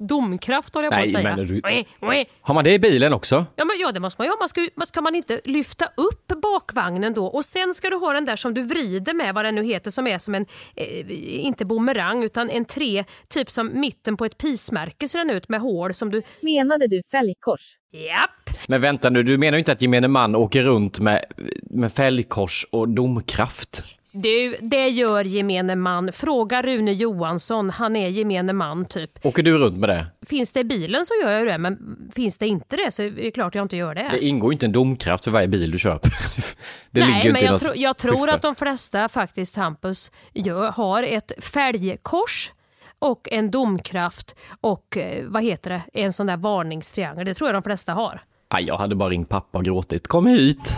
[0.08, 1.36] Domkraft håller jag på att Nej, säga.
[1.36, 2.26] men du-.
[2.42, 3.46] Har man det i bilen också?
[3.56, 4.38] Ja, men, ja, det måste man ju ha.
[4.40, 8.14] Man ska, man ska man inte lyfta upp bakvagnen då och sen ska du ha
[8.14, 11.46] den där som du vrider med, vad den nu heter, som är som en, eh,
[11.46, 15.62] inte bumerang, utan en tre, typ som mitten på ett pismärke ser den ut med
[15.62, 16.22] hål som du...
[16.42, 17.78] Menade du fälgkors?
[17.92, 18.68] Japp!
[18.68, 21.26] Men vänta nu, du menar ju inte att gemene man åker runt med,
[21.62, 23.84] med fälgkors och domkraft?
[24.14, 26.12] Du, det gör gemene man.
[26.14, 29.26] Fråga Rune Johansson, han är gemene man typ.
[29.26, 30.06] Åker du runt med det?
[30.26, 33.12] Finns det i bilen så gör jag det, men finns det inte det så är
[33.12, 34.10] det klart jag inte gör det.
[34.12, 36.12] Det ingår inte en domkraft för varje bil du köper.
[36.94, 41.32] Det Nej, men jag, tro, jag tror att de flesta faktiskt, Hampus, gör, har ett
[41.38, 42.52] fälgkors
[43.00, 47.26] och en domkraft och eh, vad heter det, en sån där varningstriangel.
[47.26, 48.22] Det tror jag de flesta har.
[48.48, 50.08] Aj, jag hade bara ringt pappa och gråtit.
[50.08, 50.78] Kom hit!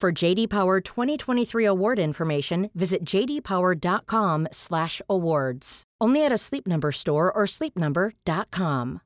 [0.00, 5.82] For JD Power 2023 award information, visit jdpower.com/awards.
[6.04, 9.00] Only at a Sleep Number store or sleepnumber.com.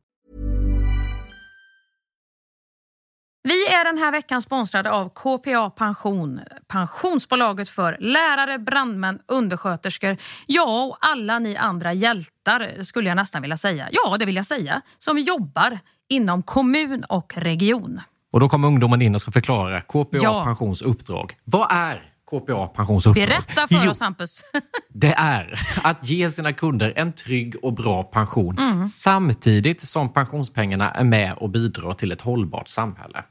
[3.45, 10.85] Vi är den här veckan sponsrade av KPA Pension, pensionsbolaget för lärare, brandmän, undersköterskor, ja
[10.85, 13.89] och alla ni andra hjältar skulle jag nästan vilja säga.
[13.93, 15.79] Ja, det vill jag säga, som jobbar
[16.09, 18.01] inom kommun och region.
[18.33, 20.45] Och då kommer ungdomen in och ska förklara KPA Ja.
[20.45, 21.33] Pensions uppdrag.
[21.45, 23.27] Vad är KPA Pensions uppdrag?
[23.29, 24.43] Berätta för Jo, oss Hampus.
[24.95, 28.85] Det är att ge sina kunder en trygg och bra pension Mm.
[28.87, 33.25] samtidigt som pensionspengarna är med och bidrar till ett hållbart samhälle.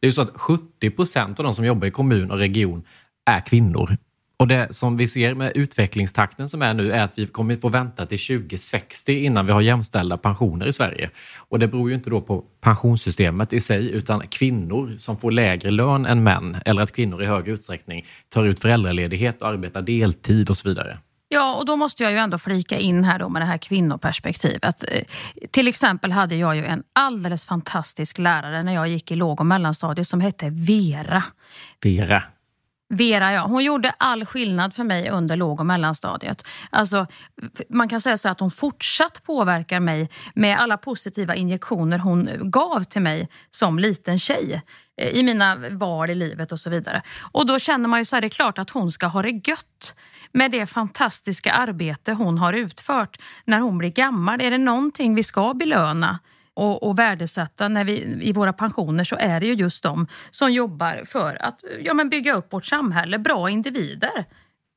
[0.00, 2.82] Det är ju så att 70 procent av de som jobbar i kommun och region
[3.30, 3.96] är kvinnor.
[4.36, 7.68] Och det som vi ser med utvecklingstakten som är nu är att vi kommer få
[7.68, 11.10] vänta till 2060 innan vi har jämställda pensioner i Sverige.
[11.36, 15.70] Och det beror ju inte då på pensionssystemet i sig utan kvinnor som får lägre
[15.70, 20.50] lön än män eller att kvinnor i hög utsträckning tar ut föräldraledighet och arbetar deltid
[20.50, 20.98] och så vidare.
[21.28, 24.84] Ja, och då måste jag ju ändå flika in här då med det här kvinnoperspektivet.
[24.88, 25.02] Eh,
[25.50, 29.46] Till exempel hade jag ju en alldeles fantastisk lärare när jag gick i låg och
[29.46, 31.22] mellanstadiet som hette Vera.
[31.82, 32.22] Vera.
[32.94, 33.46] Vera, ja.
[33.46, 36.46] Hon gjorde all skillnad för mig under låg och mellanstadiet.
[36.70, 37.06] Alltså,
[37.68, 42.84] man kan säga så att hon fortsatt påverkar mig med alla positiva injektioner hon gav
[42.84, 44.62] till mig som liten tjej
[44.96, 47.02] eh, i mina val i livet och så vidare.
[47.32, 49.48] Och då känner man ju så här, det är klart att hon ska ha det
[49.48, 49.94] gött
[50.32, 54.40] med det fantastiska arbete hon har utfört när hon blir gammal.
[54.40, 56.18] Är det någonting vi ska belöna
[56.54, 60.52] och, och värdesätta när vi, i våra pensioner så är det ju just de som
[60.52, 64.24] jobbar för att ja, men bygga upp vårt samhälle, bra individer.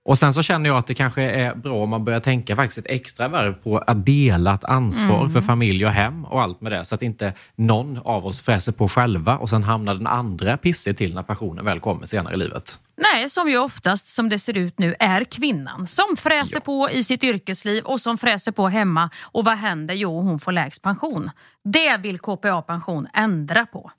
[0.08, 2.78] Och sen så känner jag att det kanske är bra om man börjar tänka faktiskt
[2.78, 5.34] ett extra varv på att dela ett ansvar Mm.
[5.34, 6.86] för familj och hem och allt med det.
[6.86, 10.98] Så att inte någon av oss fräser på själva och sen hamnar den andra pissig
[10.98, 12.80] till när pensionen väl kommer senare i livet.
[13.14, 17.04] Nej, som ju oftast som det ser ut nu är kvinnan som fräser på i
[17.04, 19.10] sitt yrkesliv och som fräser på hemma.
[19.24, 19.94] Och vad händer?
[19.96, 21.30] Jo, hon får lägst pension.
[21.64, 23.92] Det vill KPA Pension ändra på.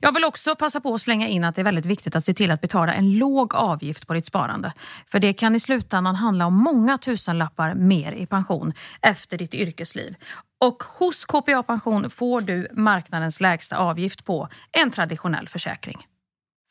[0.00, 2.34] Jag vill också passa på att slänga in att det är väldigt viktigt att se
[2.34, 4.72] till att betala en låg avgift på ditt sparande.
[5.06, 10.16] För det kan i slutändan handla om många tusenlappar mer i pension efter ditt yrkesliv.
[10.60, 16.06] Och hos KPA Pension får du marknadens lägsta avgift på en traditionell försäkring.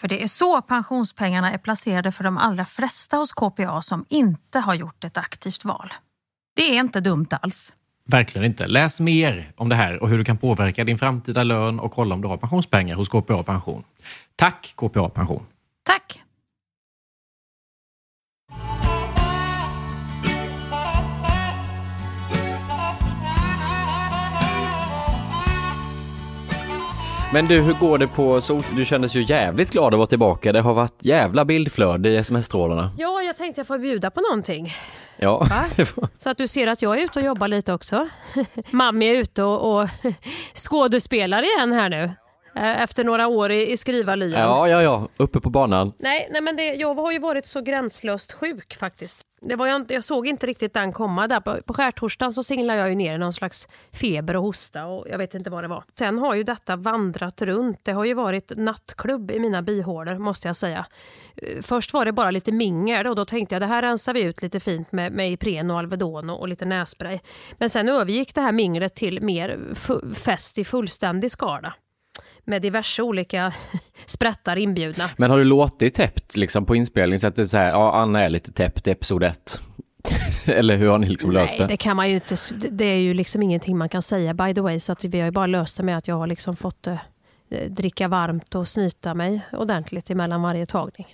[0.02, 4.60] För det är så pensionspengarna är placerade för de allra flesta hos KPA som inte
[4.60, 5.94] har gjort ett aktivt val.
[6.56, 7.74] Det är inte dumt alls.
[8.10, 8.68] Verkligen inte.
[8.68, 12.16] Läs mer om det här och hur du kan påverka din framtida lön och kolla
[12.16, 13.84] om du har pensionspengar hos KPA Pension.
[14.36, 15.44] Tack KPA Pension!
[15.84, 16.25] Tack!
[27.36, 28.70] Men du, hur går det på Sols...
[28.70, 30.52] Du kändes ju jävligt glad att vara tillbaka.
[30.52, 32.92] Det har varit jävla bildflöde i sms-strålarna.
[32.98, 34.74] Ja, jag tänkte jag får bjuda på någonting.
[35.18, 35.48] Ja.
[36.18, 38.08] Så att du ser att jag är ute och jobbar lite också.
[38.72, 39.90] Mammi är ute och, och
[40.54, 42.12] skådespelar igen här nu.
[42.56, 44.42] Eh, Efter några år i, i skrivarlyan.
[44.42, 45.08] ja, ja, ja.
[45.18, 45.94] Uppe på banan.
[45.98, 49.22] Nej, nej men det, jag har ju varit så gränslöst sjuk faktiskt.
[49.42, 51.28] Det var jag, jag såg inte riktigt den komma.
[51.28, 54.86] Där på, på skärtorsdagen så singlade jag ju ner i någon slags feber och hosta
[54.86, 55.84] och jag vet inte vad det var.
[56.00, 57.80] Sen har ju detta vandrat runt.
[57.84, 60.86] Det har ju varit nattklubb i mina bihålor måste jag säga.
[61.38, 64.22] Eh, Först var det bara lite mingel och då tänkte jag det här rensar vi
[64.22, 67.20] ut lite fint med, med Ipren och Alvedon och, och lite nässpray.
[67.58, 69.60] Men sen övergick det här minglet till mer
[70.16, 71.74] fest i fullständig skala
[72.46, 73.54] med diverse olika
[74.06, 75.10] sprättar inbjudna.
[75.18, 77.94] Men har du låtit täppt liksom på inspelning så att det är så här, ja
[77.94, 79.62] Anna är lite täppt i episod ett?
[80.46, 81.74] Eller hur har ni liksom löst Nej, det?
[81.74, 82.36] det kan man ju inte.
[82.72, 84.80] Det är ju liksom ingenting man kan säga by the way.
[84.80, 86.98] Så att vi har ju bara löst det med att jag har liksom fått eh,
[87.70, 91.08] dricka varmt och snyta mig ordentligt emellan varje tagning.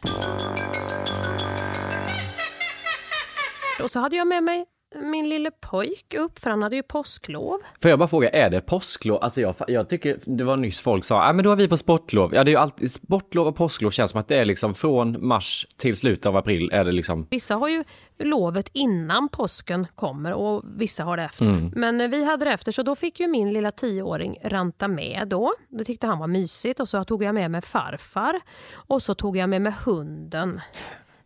[3.84, 4.66] Och så hade jag med mig
[4.96, 7.60] min lille pojk upp, för han hade ju påsklov.
[7.82, 9.24] Får jag bara fråga, är det påsklov?
[9.24, 11.78] Alltså jag, jag tycker, det var nyss folk sa, ja men då är vi på
[11.78, 12.36] sportlov.
[12.36, 15.28] Ja det är ju alltid, sportlov och påsklov känns som att det är liksom från
[15.28, 17.28] mars till slutet av april är det liksom.
[17.30, 17.84] Vissa har ju
[18.20, 21.46] lovet innan påsken kommer och vissa har det efter.
[21.46, 21.72] Mm.
[21.76, 25.54] Men vi hade det efter så då fick ju min lilla tioåring ranta med då.
[25.70, 28.42] Det tyckte han var mysigt och så tog jag med mig farfar
[28.74, 30.62] och så tog jag med mig hunden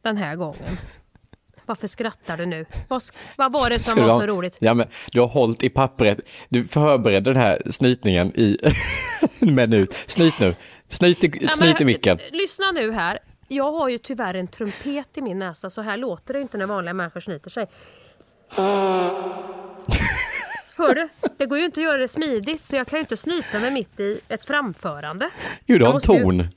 [0.01, 0.77] den här gången.
[1.65, 2.65] Varför skrattar du nu?
[2.87, 3.01] Vad,
[3.37, 4.57] vad var det som var så roligt?
[4.59, 8.57] Ja men du har hållit i pappret, du förberedde den här snytningen i
[9.39, 9.95] en minut.
[10.07, 10.55] Snyt nu,
[10.89, 12.19] snyt i, men- snyt i micken.
[12.31, 13.19] Lyssna nu här.
[13.47, 16.65] Jag har ju tyvärr en trumpet i min näsa så här låter det inte när
[16.65, 17.67] vanliga människor snyter sig.
[20.77, 21.07] Hör du?
[21.37, 23.71] Det går ju inte att göra det smidigt så jag kan ju inte snyta mig
[23.71, 25.29] mitt i ett framförande.
[25.65, 26.47] Gud du har en måste ju- ton.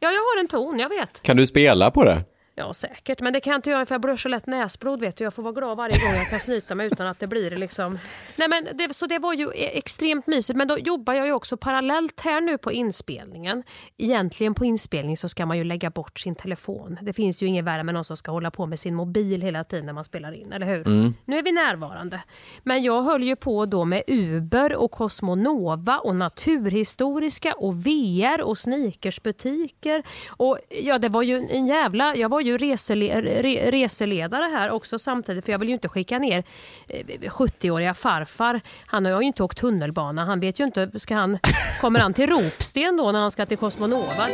[0.00, 1.22] Ja, jag har en ton, jag vet.
[1.22, 2.24] Kan du spela på det?
[2.56, 3.20] Ja, säkert.
[3.20, 5.24] Men det kan jag inte göra för jag blöder så lätt näsblod vet du.
[5.24, 7.98] Jag får vara glad varje gång jag kan snyta mig utan att det blir liksom...
[8.36, 10.56] Nej men det, så det var ju e- extremt mysigt.
[10.56, 13.62] Men då jobbar jag ju också parallellt här nu på inspelningen.
[13.96, 16.98] Egentligen på inspelning så ska man ju lägga bort sin telefon.
[17.02, 19.64] Det finns ju inget värre med någon som ska hålla på med sin mobil hela
[19.64, 20.86] tiden när man spelar in, eller hur?
[20.86, 21.14] Mm.
[21.24, 22.20] Nu är vi närvarande.
[22.62, 28.58] Men jag höll ju på då med Uber och Cosmonova och Naturhistoriska och VR och
[28.58, 30.02] sneakersbutiker.
[30.28, 32.16] Och ja, det var ju en jävla...
[32.16, 36.18] Jag var ju resele, re, reseledare här också samtidigt för jag vill ju inte skicka
[36.18, 36.44] ner
[36.88, 38.60] eh, 70-åriga farfar.
[38.86, 40.24] Han har ju inte åkt tunnelbana.
[40.24, 40.90] Han vet ju inte...
[40.98, 41.38] Ska han,
[41.80, 44.26] kommer han till Ropsten då när han ska till Cosmonova?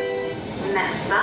[0.75, 1.17] Nästa,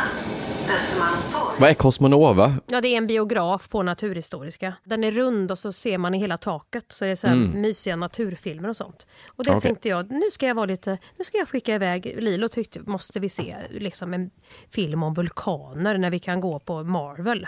[1.60, 2.56] vad är Cosmonova?
[2.67, 4.73] Ja, det är en biograf på Naturhistoriska.
[4.84, 6.86] Den är rund och så ser man i hela taket.
[6.91, 7.62] Så det är så här Mm.
[7.62, 9.08] mysiga naturfilmer och sånt.
[9.27, 9.62] Och det Okej.
[9.62, 12.15] tänkte jag, nu ska jag vara lite, nu ska jag skicka iväg.
[12.19, 14.30] Lilo tyckte, måste vi se liksom en
[14.71, 17.47] film om vulkaner när vi kan gå på Marvel?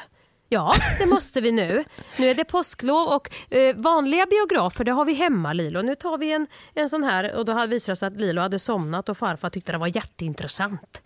[0.51, 1.83] Ja, det måste vi nu.
[2.17, 5.81] Nu är det påsklov och eh, vanliga biografer, det har vi hemma Lilo.
[5.81, 8.59] Nu tar vi en, en sån här och då hade visat sig att Lilo hade
[8.59, 11.01] somnat och farfar tyckte det var jätteintressant.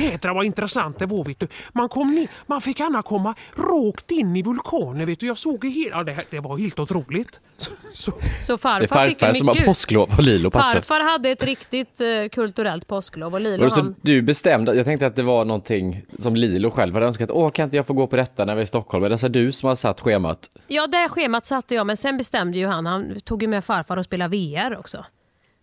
[0.00, 1.48] Jädrar vad intressant det var vet du.
[1.72, 5.26] Man, kom ner, man fick gärna komma rakt in i vulkanen vet du.
[5.26, 7.40] Jag såg det hela, det, det var helt otroligt.
[7.56, 8.12] Så, så.
[8.42, 10.80] Så farfar, Det är fick farfar en som har påsklov och Lilo passar.
[10.80, 13.94] Farfar hade ett riktigt eh, kulturellt påsklov och Lilo det så han...
[14.02, 17.64] du bestämde, jag tänkte att det var någonting som Lilo själv hade önskat, åh kan
[17.64, 19.04] inte jag få gå på detta när vi är i Stockholm?
[19.04, 20.50] Är det så du som har satt schemat?
[20.68, 23.96] Ja, det schemat satte jag, men sen bestämde ju han, han tog ju med farfar
[23.96, 25.04] och spelade VR också.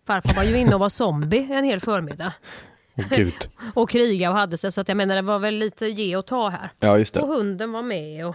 [0.06, 2.32] Farfar var ju inne och var zombie en hel förmiddag.
[2.94, 3.48] Gud.
[3.74, 6.26] Och kriga och hade sig, så att jag menar det var väl lite ge och
[6.26, 6.70] ta här.
[6.80, 7.20] Ja, just det.
[7.20, 8.34] Och hunden var med och...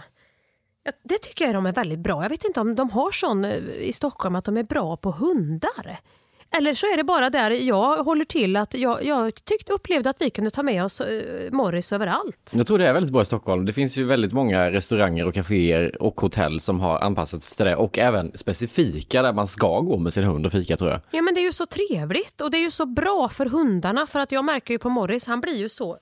[0.84, 2.22] Ja, det tycker jag de är väldigt bra.
[2.22, 5.10] Jag vet inte om de har sån eh, i Stockholm att de är bra på
[5.10, 5.98] hundar.
[6.50, 10.16] Eller så är det bara där jag håller till att jag, jag tyckte, upplevde att
[10.20, 12.52] vi kunde ta med oss eh, Morris överallt.
[12.54, 13.66] Jag tror det är väldigt bra i Stockholm.
[13.66, 17.76] Det finns ju väldigt många restauranger och kaféer och hotell som har anpassats för det
[17.76, 21.00] och även specifika där man ska gå med sin hund och fika tror jag.
[21.10, 24.06] Ja men det är ju så trevligt och det är ju så bra för hundarna
[24.06, 25.98] för att jag märker ju på Morris, han blir ju så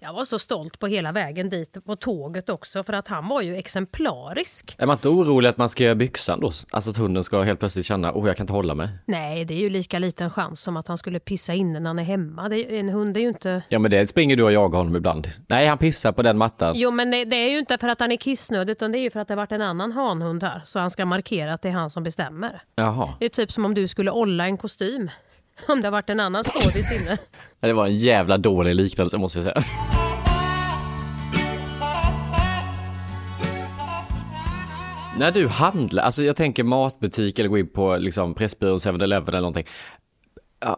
[0.00, 3.42] jag var så stolt på hela vägen dit på tåget också för att han var
[3.42, 4.74] ju exemplarisk.
[4.78, 6.50] Är man inte orolig att man ska göra byxan då?
[6.70, 8.88] Alltså att hunden ska helt plötsligt känna, åh jag kan inte hålla mig.
[9.04, 11.98] Nej, det är ju lika liten chans som att han skulle pissa inne när han
[11.98, 12.46] är hemma.
[12.46, 13.62] Är, en hund är ju inte...
[13.68, 15.28] Ja men det springer du och jagar honom ibland.
[15.48, 16.72] Nej han pissar på den mattan.
[16.76, 19.02] Jo, men det, det är ju inte för att han är kissnödig utan det är
[19.02, 20.62] ju för att det har varit en annan hanhund här.
[20.64, 22.62] Så han ska markera att det är han som bestämmer.
[22.76, 23.08] Jaha.
[23.18, 25.10] Det är typ som om du skulle olla en kostym.
[25.68, 27.18] Om det har varit en annan skådis inne.
[27.60, 29.62] Det var en jävla dålig liknelse måste jag säga.
[35.18, 39.40] När du handlar, alltså jag tänker matbutik eller gå in på liksom Pressbyrån, 7-Eleven eller
[39.40, 39.66] någonting.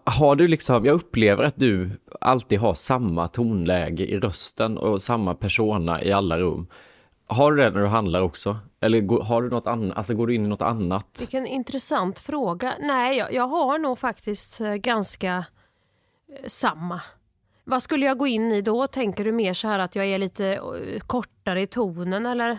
[0.04, 5.34] Har du liksom, jag upplever att du alltid har samma tonläge i rösten och samma
[5.34, 6.66] persona i alla rum.
[7.26, 8.56] Har du det när du handlar också?
[8.80, 11.18] Eller har du något annat, alltså går du in i något annat?
[11.20, 12.74] Vilken intressant fråga.
[12.80, 15.44] Nej, jag, jag har nog faktiskt eh, ganska
[16.28, 17.00] eh, samma.
[17.64, 18.86] Vad skulle jag gå in i då?
[18.86, 22.50] Tänker du mer så här att jag är lite eh, kortare i tonen eller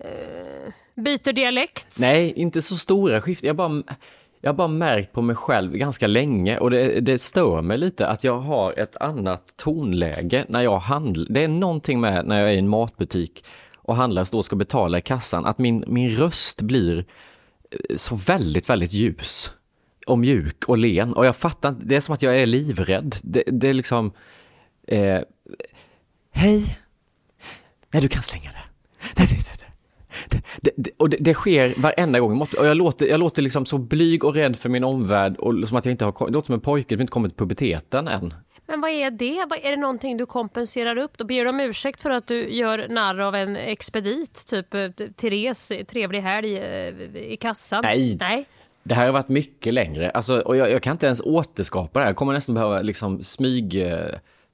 [0.00, 1.96] eh, byter dialekt?
[2.00, 3.46] Nej, inte så stora skiften.
[3.46, 3.82] Jag, bara,
[4.40, 8.06] jag har bara märkt på mig själv ganska länge och det, det stör mig lite
[8.06, 11.26] att jag har ett annat tonläge när jag handlar.
[11.34, 13.44] Det är någonting med när jag är i en matbutik
[13.86, 17.04] och handlare då står och ska betala i kassan, att min, min röst blir
[17.70, 19.50] eh, så väldigt, väldigt ljus.
[20.06, 23.16] och mjuk och len och jag fattar inte, det är som att jag är livrädd.
[23.22, 24.12] Det, det är liksom,
[24.88, 25.20] eh,
[26.30, 26.78] hej,
[27.92, 28.64] nej du kan slänga det.
[29.16, 29.42] Nej, nej,
[30.28, 32.40] det, det, det, och det, det sker varenda gång.
[32.40, 35.76] Och jag låter, jag låter liksom så blyg och rädd för min omvärld och som
[35.76, 38.34] att jag inte har, det låter som en pojke som inte kommit till puberteten än.
[38.66, 39.38] Men vad är det?
[39.38, 41.18] Är det någonting du kompenserar upp?
[41.18, 44.88] Då ber de om ursäkt för att du gör narr av en expedit, typ eh,
[45.16, 47.82] Therese, trevlig helg eh, i kassan?
[47.82, 48.16] Nej.
[48.20, 48.46] Nej.
[48.82, 52.04] Det här har varit mycket längre, alltså, och jag, jag kan inte ens återskapa det
[52.04, 52.10] här.
[52.10, 53.98] Jag kommer nästan behöva liksom smyg eh,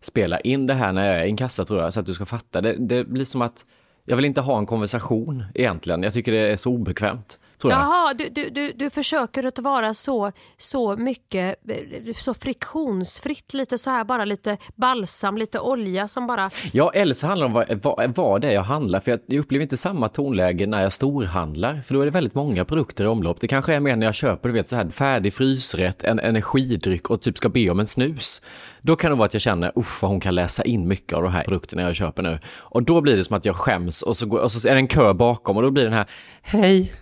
[0.01, 2.15] spela in det här när jag är i en kassa tror jag, så att du
[2.15, 2.61] ska fatta.
[2.61, 3.65] Det, det blir som att
[4.05, 6.03] jag vill inte ha en konversation egentligen.
[6.03, 7.39] Jag tycker det är så obekvämt.
[7.63, 7.81] Tror jag.
[7.81, 13.79] Jaha, du, du, du, du försöker att vara så, så mycket, eh, så friktionsfritt, lite
[13.79, 16.51] så här bara lite balsam, lite olja som bara...
[16.73, 19.01] Ja, eller så handlar det om vad, vad, vad det är jag handlar.
[19.01, 21.81] För jag, jag upplever inte samma tonläge när jag storhandlar.
[21.87, 23.41] För då är det väldigt många produkter i omlopp.
[23.41, 27.11] Det kanske är mer när jag köper, du vet, så här färdig frysrätt, en energidryck
[27.11, 28.43] och typ ska be om en snus.
[28.81, 31.23] Då kan det vara att jag känner, usch vad hon kan läsa in mycket av
[31.23, 32.39] de här produkterna jag köper nu.
[32.59, 34.79] Och då blir det som att jag skäms och så, går, och så är det
[34.79, 36.07] en kö bakom och då blir den här,
[36.43, 36.93] hej,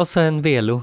[0.00, 0.82] och så en velo,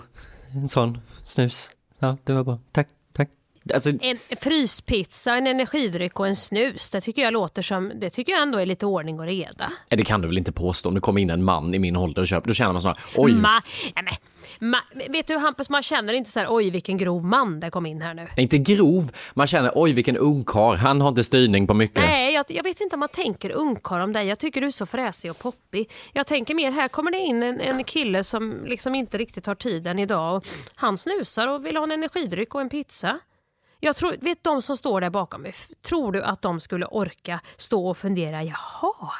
[0.55, 1.70] en sån snus.
[1.99, 2.59] Ja, det var bra.
[2.72, 3.30] Tack, tack.
[3.74, 8.32] Alltså, En fryspizza, en energidryck och en snus, det tycker jag låter som, det tycker
[8.34, 9.72] jag ändå är lite ordning och reda.
[9.89, 12.22] det kan du väl inte påstå om det kommer in en man i min ålder
[12.22, 13.34] och köper, då känner man så här, oj.
[13.34, 13.61] Ma,
[13.95, 14.13] nej, men,
[14.59, 14.77] ma,
[15.09, 18.01] vet du Hampus, man känner inte så här, oj vilken grov man det kom in
[18.01, 18.27] här nu.
[18.37, 22.03] Inte grov, man känner oj vilken ungkarl, han har inte styrning på mycket.
[22.03, 24.27] Nej, jag, jag vet inte om man tänker ungkarl om dig.
[24.27, 25.91] Jag tycker du är så fräsig och poppig.
[26.13, 29.55] Jag tänker mer, här kommer det in en, en kille som liksom inte riktigt har
[29.55, 30.35] tiden idag.
[30.35, 30.45] Och
[30.75, 33.19] han snusar och vill ha en energidryck och en pizza.
[33.80, 37.39] Jag tror, vet de som står där bakom mig, tror du att de skulle orka
[37.57, 39.11] stå och fundera, jaha,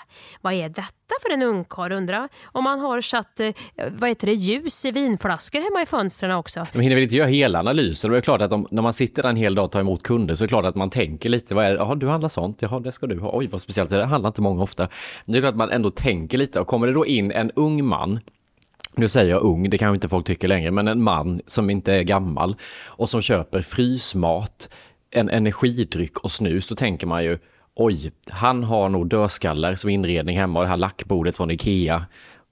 [0.42, 1.92] vad är detta för en ungkarl?
[1.92, 2.30] Undrar?
[2.46, 3.52] Om man har satt, eh,
[3.90, 6.68] vad heter det, ljus i vinflaskor hemma i fönstren också.
[6.74, 8.12] De hinner väl inte göra hela analysen?
[8.12, 10.04] Det är klart att de, när man sitter där en hel dag och tar emot
[10.04, 12.30] kunder så är det klart att man tänker lite, vad är det, jaha du handlar
[12.30, 14.88] sånt, jaha det ska du ha, oj vad speciellt, det handlar inte många ofta.
[15.26, 16.60] Men det är klart att man ändå tänker lite.
[16.60, 18.20] Och kommer det då in en ung man
[18.98, 21.94] nu säger jag ung, det kanske inte folk tycker längre, men en man som inte
[21.94, 24.70] är gammal och som köper frysmat,
[25.12, 27.38] en energidryck och snus, då tänker man ju
[27.76, 32.06] oj, han har nog dödskallar som inredning hemma och det här lackbordet från Ikea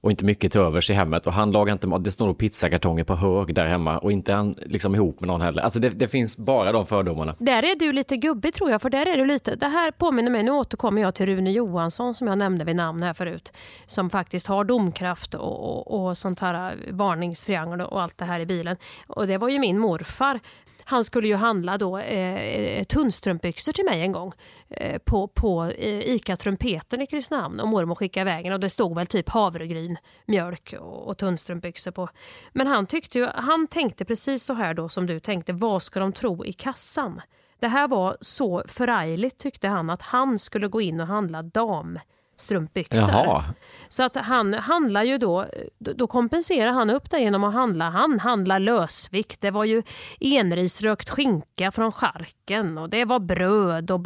[0.06, 2.38] och inte mycket till övers i hemmet och han lagar inte mat, det står nog
[2.38, 5.62] pizzakartonger på hög där hemma och inte han liksom ihop med någon heller.
[5.62, 7.36] Alltså det, det finns bara de fördomarna.
[7.40, 10.32] Där är du lite gubbig tror jag, för där är du lite, det här påminner
[10.32, 13.54] mig, nu återkommer jag till Rune Johansson som jag nämnde vid namn här förut,
[13.86, 18.46] som faktiskt har domkraft och, och, och sånt här varningstriangel och allt det här i
[18.46, 18.78] bilen.
[19.08, 20.40] Och det var ju min morfar.
[20.88, 24.34] Han skulle ju handla då eh, tunnstrumpbyxor till mig en gång
[24.70, 28.70] eh, på, på eh, ICA Trumpeten i Kristinehamn och mormor skickade iväg en och det
[28.70, 32.10] stod väl typ havregryn, mjölk och, och tunnstrumpbyxor på.
[32.54, 36.00] Men han tyckte ju, han tänkte precis så här då som du tänkte, vad ska
[36.00, 37.22] de tro i kassan?
[37.60, 42.00] Det här var så förargligt tyckte han att han skulle gå in och handla dam
[42.36, 43.10] damstrumpbyxor.
[43.10, 43.44] Jaha.
[43.88, 45.46] Så att han handlar ju då,
[45.80, 49.42] då kompenserar han upp det genom att handla, han handlar lösvikt.
[49.42, 49.84] Det var ju
[50.20, 54.00] enrisrökt skinka från charken och det var bröd och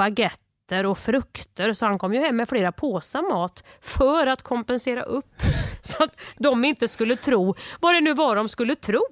[0.70, 5.04] baguetter och frukter så han kom ju hem med flera påsar mat för att kompensera
[5.04, 5.42] upp
[5.84, 9.06] så att de inte skulle tro, vad det nu var de skulle tro,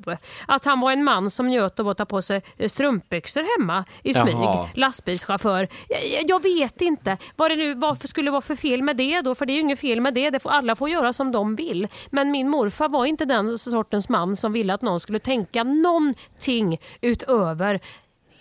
[0.47, 4.13] att han var en man som njöt av att ta på sig strumpbyxor hemma i
[4.13, 4.67] smyg, Jaha.
[4.73, 5.67] lastbilschaufför.
[5.89, 9.35] Jag, jag vet inte vad det nu varför skulle vara för fel med det då,
[9.35, 10.29] för det är ju inget fel med det.
[10.29, 11.87] det får, alla får göra som de vill.
[12.09, 16.79] Men min morfar var inte den sortens man som ville att någon skulle tänka någonting
[17.01, 17.79] utöver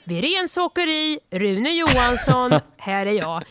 [0.07, 3.44] Virens åkeri, Rune Johansson, här är jag.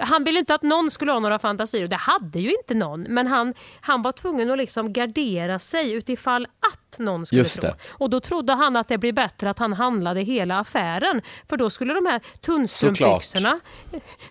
[0.00, 3.00] Han ville inte att någon skulle ha några fantasier och det hade ju inte någon.
[3.02, 7.70] Men han, han var tvungen att liksom gardera sig utifall att någon skulle Just tro.
[7.70, 7.76] det.
[7.88, 11.22] Och då trodde han att det blir bättre att han handlade hela affären.
[11.48, 13.60] För då skulle de här tunnstrumpbyxorna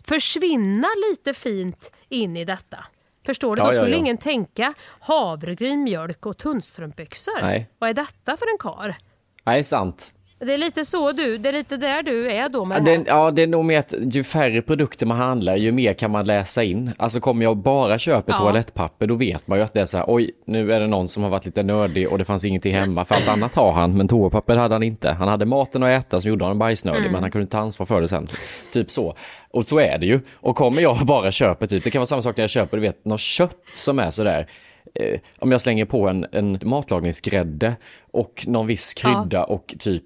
[0.08, 2.86] försvinna lite fint in i detta.
[3.26, 3.62] Förstår du?
[3.62, 4.00] Ja, då ja, skulle ja.
[4.00, 7.42] ingen tänka havregryn, mjölk och tunnstrumpbyxor.
[7.42, 7.70] Nej.
[7.80, 8.98] Vad är detta för en kar?
[9.44, 10.15] Nej, sant.
[10.40, 13.04] Det är lite så du, det är lite där du är då med Ja, det
[13.08, 16.26] ja, det är nog mer att ju färre produkter man handlar, ju mer kan man
[16.26, 16.92] läsa in.
[16.98, 18.38] Alltså kommer jag bara köpa Ja.
[18.38, 21.08] toalettpapper, då vet man ju att det är så här, oj, nu är det någon
[21.08, 23.06] som har varit lite nördig och det fanns ingenting hemma.
[23.06, 25.12] För allt annat har han, men toapapper hade han inte.
[25.12, 27.12] Han hade maten att äta som gjorde honom bajsnödig, Mm.
[27.12, 28.28] men han kunde inte ta ansvar för det sen.
[28.74, 29.16] Typ så.
[29.52, 30.20] Och så är det ju.
[30.34, 32.82] Och kommer jag bara köper typ, det kan vara samma sak när jag köper, du
[32.82, 34.48] vet, något kött som är sådär.
[34.94, 37.76] Eh, om jag slänger på en, en matlagningsgrädde
[38.12, 40.04] och någon viss krydda och typ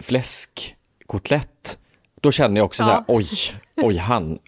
[0.00, 1.78] fläskkotlett.
[2.20, 3.04] Då känner jag också så här, Ja.
[3.08, 3.26] oj,
[3.76, 4.38] oj han,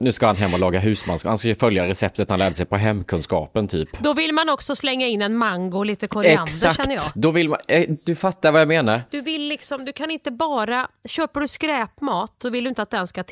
[0.00, 1.28] nu ska han hem och laga husmanskost.
[1.28, 3.88] Han ska följa receptet han lärde sig på hemkunskapen typ.
[3.98, 6.94] Då vill man också slänga in en mango och lite koriander känner jag.
[6.94, 9.02] Exakt, då vill man, eh, du fattar vad jag menar.
[9.10, 12.90] Du vill liksom, du kan inte bara, köper du skräpmat så vill du inte att
[12.90, 13.24] den ska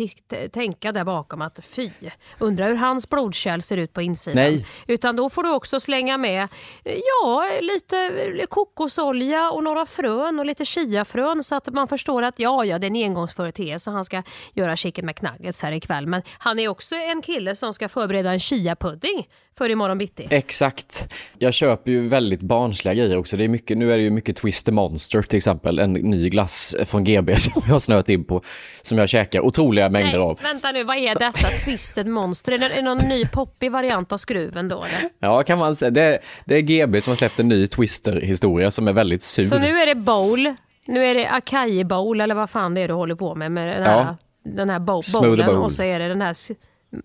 [0.52, 1.90] tänka där bakom att fy,
[2.38, 4.36] undrar hur hans blodkärl ser ut på insidan.
[4.36, 4.66] Nej.
[4.86, 6.48] Utan då får du också slänga med,
[6.84, 8.10] eh, ja, lite
[8.48, 12.86] kokosolja och några frön och lite chiafrön så att man förstår att ja, ja, det
[12.86, 13.90] är en engångsföreteelse.
[13.90, 14.22] Han ska
[14.54, 16.06] göra chicken McNuggets här ikväll.
[16.06, 19.28] Men han är också en kille som ska förbereda en chia-pudding
[19.58, 20.26] för imorgon bitti.
[20.30, 21.12] Exakt.
[21.38, 23.36] Jag köper ju väldigt barnsliga grejer också.
[23.36, 25.78] Det är mycket, nu är det ju mycket Twister Monster till exempel.
[25.78, 28.42] En ny glass från GB som jag har snöat in på.
[28.82, 30.38] Som jag käkar otroliga mängder Nej, av.
[30.42, 31.48] vänta nu, vad är detta?
[31.64, 32.52] Twisted Monster?
[32.52, 34.76] Är det, någon ny poppig variant av skruven då?
[34.76, 35.10] Eller?
[35.18, 35.90] Ja, kan man säga.
[35.90, 39.42] Det, det är GB som har släppt en ny Twister-historia som är väldigt sur.
[39.42, 40.54] Så nu är det bowl,
[40.86, 43.68] nu är det acai bowl eller vad fan det är du håller på med med
[43.68, 44.16] den här, Ja.
[44.56, 45.56] Den här bo- Smooth bowlen bowl.
[45.56, 46.34] och så är det den här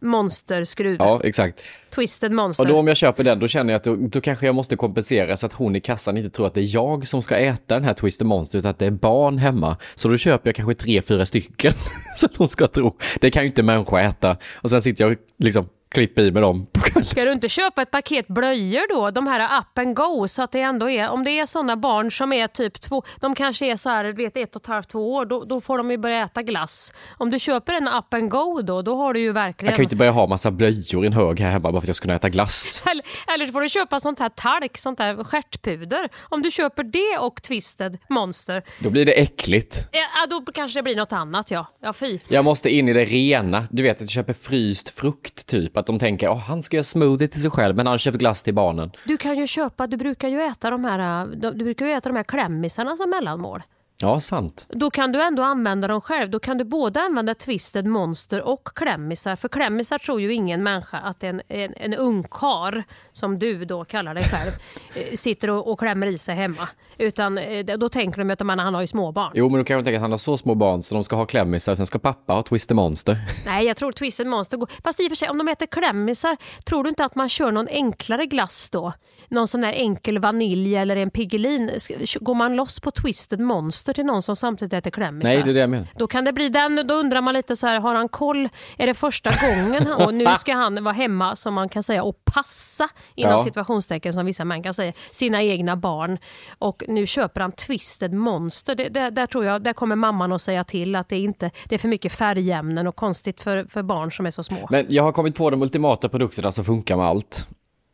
[0.02, 1.08] monsterskruven.
[1.08, 1.62] Ja, exakt.
[1.96, 2.64] Twisted Monster.
[2.64, 4.76] Och då om jag köper den, då känner jag att då, då kanske jag måste
[4.76, 7.76] kompensera så att hon i kassan inte tror att det är jag som ska äta
[7.76, 9.78] den här Twister Monster, utan att det är barn hemma.
[9.96, 11.74] Så då köper jag kanske tre, fyra stycken.
[12.18, 14.38] så att hon ska tro, det kan ju inte människa äta.
[14.56, 16.68] Och sen sitter jag liksom klipper i med dem.
[17.06, 19.12] Ska du inte köpa ett paket blöjor då?
[19.12, 22.12] De här up and go så att det ändå är, om det är sådana barn
[22.12, 25.14] som är typ två, de kanske är så här, vet ett och ett halvt, två
[25.14, 26.94] år, då, då får de ju börja äta glass.
[27.18, 29.70] Om du köper en up and go då, då har du ju verkligen...
[29.70, 31.78] Jag kan ju inte börja ha massa blöjor i en hög här hemma bara för
[31.78, 32.84] att jag ska kunna äta glass.
[32.92, 36.10] Eller, eller får du köpa sånt här talk, sånt här stjärtpuder.
[36.30, 39.88] Om du köper det och Twisted Monster, Då blir det äckligt.
[39.92, 41.68] ja, då kanske det blir något annat ja.
[41.82, 42.20] Ja fy.
[42.28, 43.64] Jag måste in i det rena.
[43.70, 45.78] Du vet att jag köper fryst frukt typ.
[45.84, 48.44] Att de tänker, att han ska göra smoothie till sig själv men han köper glass
[48.44, 48.92] till barnen.
[49.06, 52.16] Du kan ju köpa, du brukar ju äta de här, du brukar ju äta de
[52.16, 53.64] här klämmisarna som mellanmål.
[53.98, 54.66] Ja, sant.
[54.70, 56.30] Då kan du ändå använda dem själv.
[56.32, 59.36] Då kan du både använda Twisted Monster och klämmisar.
[59.36, 64.14] För klämmisar tror ju ingen människa att en, en, en ungkar, som du då kallar
[64.14, 64.52] dig själv,
[64.96, 66.68] eh, sitter och, och klämmer i sig hemma.
[66.98, 69.32] Utan eh, då tänker de att man, han har ju småbarn.
[69.36, 71.16] Jo, men då kan jag tänka att han har så små barn så de ska
[71.16, 73.18] ha klämmisar, sen ska pappa ha Twister Monster.
[73.46, 74.70] Nej, jag tror Twisted Monster går...
[74.84, 77.52] Fast i och för sig, om de äter klämmisar, tror du inte att man kör
[77.52, 78.94] någon enklare glass då?
[79.30, 81.70] Någon sån där enkel vanilj eller en Piggelin.
[81.70, 85.34] Sk- Går man loss på Twisted Monster till någon som samtidigt äter klämmisar?
[85.34, 85.88] Nej, det är det jag menar.
[85.96, 88.50] Då kan det bli den, då undrar man lite så här, har han koll?
[88.78, 92.04] Är det första gången han, och nu ska han vara hemma som man kan säga
[92.04, 93.40] och passa inom Ja.
[93.44, 96.18] situationstecken som vissa män kan säga, sina egna barn.
[96.60, 98.76] Och nu köper han Twisted Monster.
[98.76, 101.52] Det, där, där tror jag, där kommer mamman att säga till att det är, inte,
[101.70, 104.68] det är för mycket färgämnen och konstigt för, för barn som är så små.
[104.70, 107.48] Men jag har kommit på de ultimata produkterna som funkar med allt.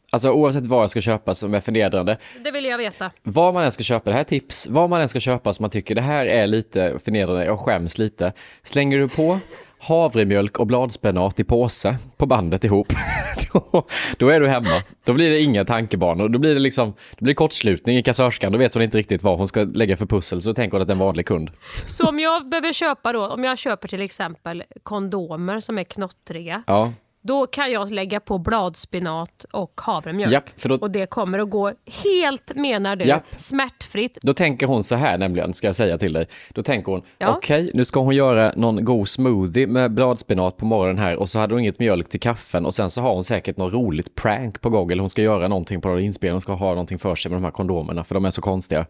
[0.10, 2.18] Alltså oavsett vad jag ska köpa som är förnedrande.
[2.43, 3.12] Det vill jag veta.
[3.24, 4.68] Vad man än ska köpa, det här är tips.
[4.68, 7.97] Vad man än ska köpa som man tycker det här är lite förnedrande, jag skäms
[7.97, 8.34] lite.
[8.64, 9.39] Slänger du på
[9.80, 12.93] havremjölk och bladspenat i påse på bandet ihop,
[13.53, 13.88] då,
[14.18, 14.84] då är du hemma.
[15.03, 16.30] Då blir det inga tankebanor.
[16.30, 18.51] Då blir det liksom, det blir kortslutning i kassörskan.
[18.51, 20.88] Då vet hon inte riktigt vad hon ska lägga för pussel, så tänker hon att
[20.88, 21.49] det är en vanlig kund.
[21.86, 26.64] Så om jag behöver köpa då, om jag köper till exempel kondomer som är knottriga,
[26.68, 30.34] Ja, Då kan jag lägga på bladspenat och havremjölk.
[30.34, 31.72] Japp, då- Och det kommer att gå
[32.03, 33.24] helt, menar du, Japp.
[33.38, 34.17] smärtfritt.
[34.22, 36.26] Då tänker hon så här nämligen, ska jag säga till dig.
[36.49, 37.36] Då tänker hon, Ja.
[37.38, 41.39] okej, nu ska hon göra någon god smoothie med bladspenat på morgonen här och så
[41.39, 44.61] hade hon inget mjölk till kaffen och sen så har hon säkert något roligt prank
[44.61, 47.15] på gång eller hon ska göra någonting på någon inspelning, hon ska ha någonting för
[47.15, 48.86] sig med de här kondomerna för de är så konstiga.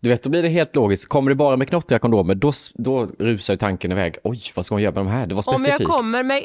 [0.00, 1.08] Du vet, då blir det helt logiskt.
[1.08, 4.16] Kommer det bara med knottriga kondomer, då, då rusar ju tanken iväg.
[4.24, 5.26] Oj, vad ska hon göra med de här?
[5.26, 5.80] Det var Om specifikt.
[5.80, 6.44] jag kommer med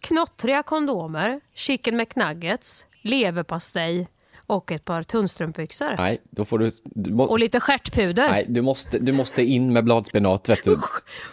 [0.00, 4.08] knottriga kondomer, chicken McNuggets, leverpastej
[4.46, 5.94] och ett par tunnstrumpbyxor.
[5.98, 6.70] Nej, då får du...
[6.84, 7.24] du må...
[7.24, 8.28] Och lite stjärtpuder.
[8.28, 10.78] Nej, du måste, du måste in med bladspenat, vet du.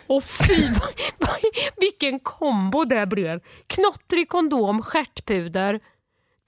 [0.07, 0.53] Och fy,
[1.77, 3.39] vilken kombo det blev.
[3.67, 5.79] Knottrig kondom, stjärtpuder,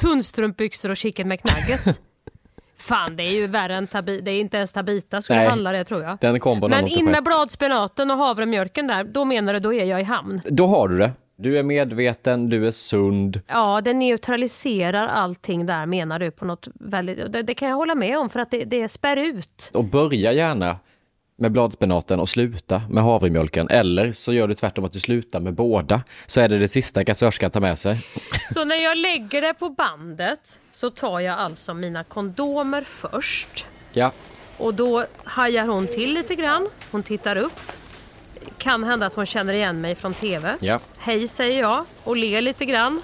[0.01, 2.01] tunnstrumpbyxor och chicken McNuggets.
[2.77, 5.71] Fan, det är ju värre än tabi- Det är inte ens Tabita skulle Nej, handla
[5.71, 6.17] det tror jag.
[6.21, 10.01] Den kombon Men in med bladspenaten och havremjölken där, då menar du då är jag
[10.01, 10.41] i hamn.
[10.49, 11.11] Då har du det.
[11.41, 13.41] Du är medveten, du är sund.
[13.47, 17.33] Ja, det neutraliserar allting där menar du på något väldigt...
[17.33, 19.71] Det, det kan jag hålla med om för att det, det spär ut.
[19.73, 20.77] Och börja gärna
[21.37, 23.69] med bladspenaten och sluta med havremjölken.
[23.69, 26.03] Eller så gör du tvärtom att du slutar med båda.
[26.27, 28.05] Så är det det sista kassörskan tar med sig.
[28.53, 33.65] Så när jag lägger det på bandet så tar jag alltså mina kondomer först.
[33.93, 34.11] Ja,
[34.57, 36.67] Och då hajar hon till lite grann.
[36.91, 37.61] Hon tittar upp.
[38.59, 40.55] Kan hända att hon känner igen mig från TV.
[40.59, 40.79] ja.
[40.97, 43.01] Hej säger jag och ler lite grann.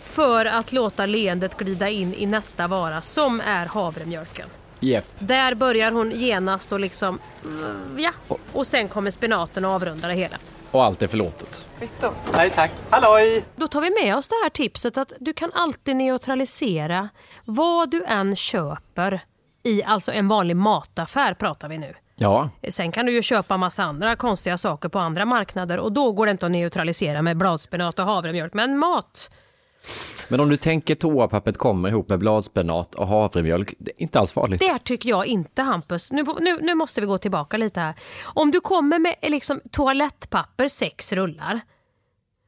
[0.00, 4.48] För att låta leendet glida in i nästa vara som är havremjölken.
[4.80, 5.04] Jep.
[5.18, 8.36] Där börjar hon genast och liksom, mm, ja.
[8.52, 10.36] Och sen kommer spenaten och avrundar det hela.
[10.70, 11.66] och allt är förlåtet.
[11.78, 12.08] Kvitto.
[12.36, 12.70] Nej tack.
[12.90, 13.44] Halloj!
[13.56, 17.08] Då tar vi med oss det här tipset att du kan alltid neutralisera
[17.44, 19.20] vad du än köper
[19.62, 21.94] i alltså en vanlig mataffär pratar vi nu.
[22.22, 26.12] Ja, Sen kan du ju köpa massa andra konstiga saker på andra marknader och då
[26.12, 28.54] går det inte att neutralisera med bladspenat och havremjölk.
[28.54, 29.30] Men mat,
[30.28, 34.32] men om du tänker toapappret kommer ihop med bladspenat och havremjölk, det är inte alls
[34.32, 34.60] farligt.
[34.60, 36.12] det tycker jag inte Hampus.
[36.12, 37.94] Nu, nu, nu måste vi gå tillbaka lite här.
[38.24, 41.60] Om du kommer med liksom, toalettpapper, sex rullar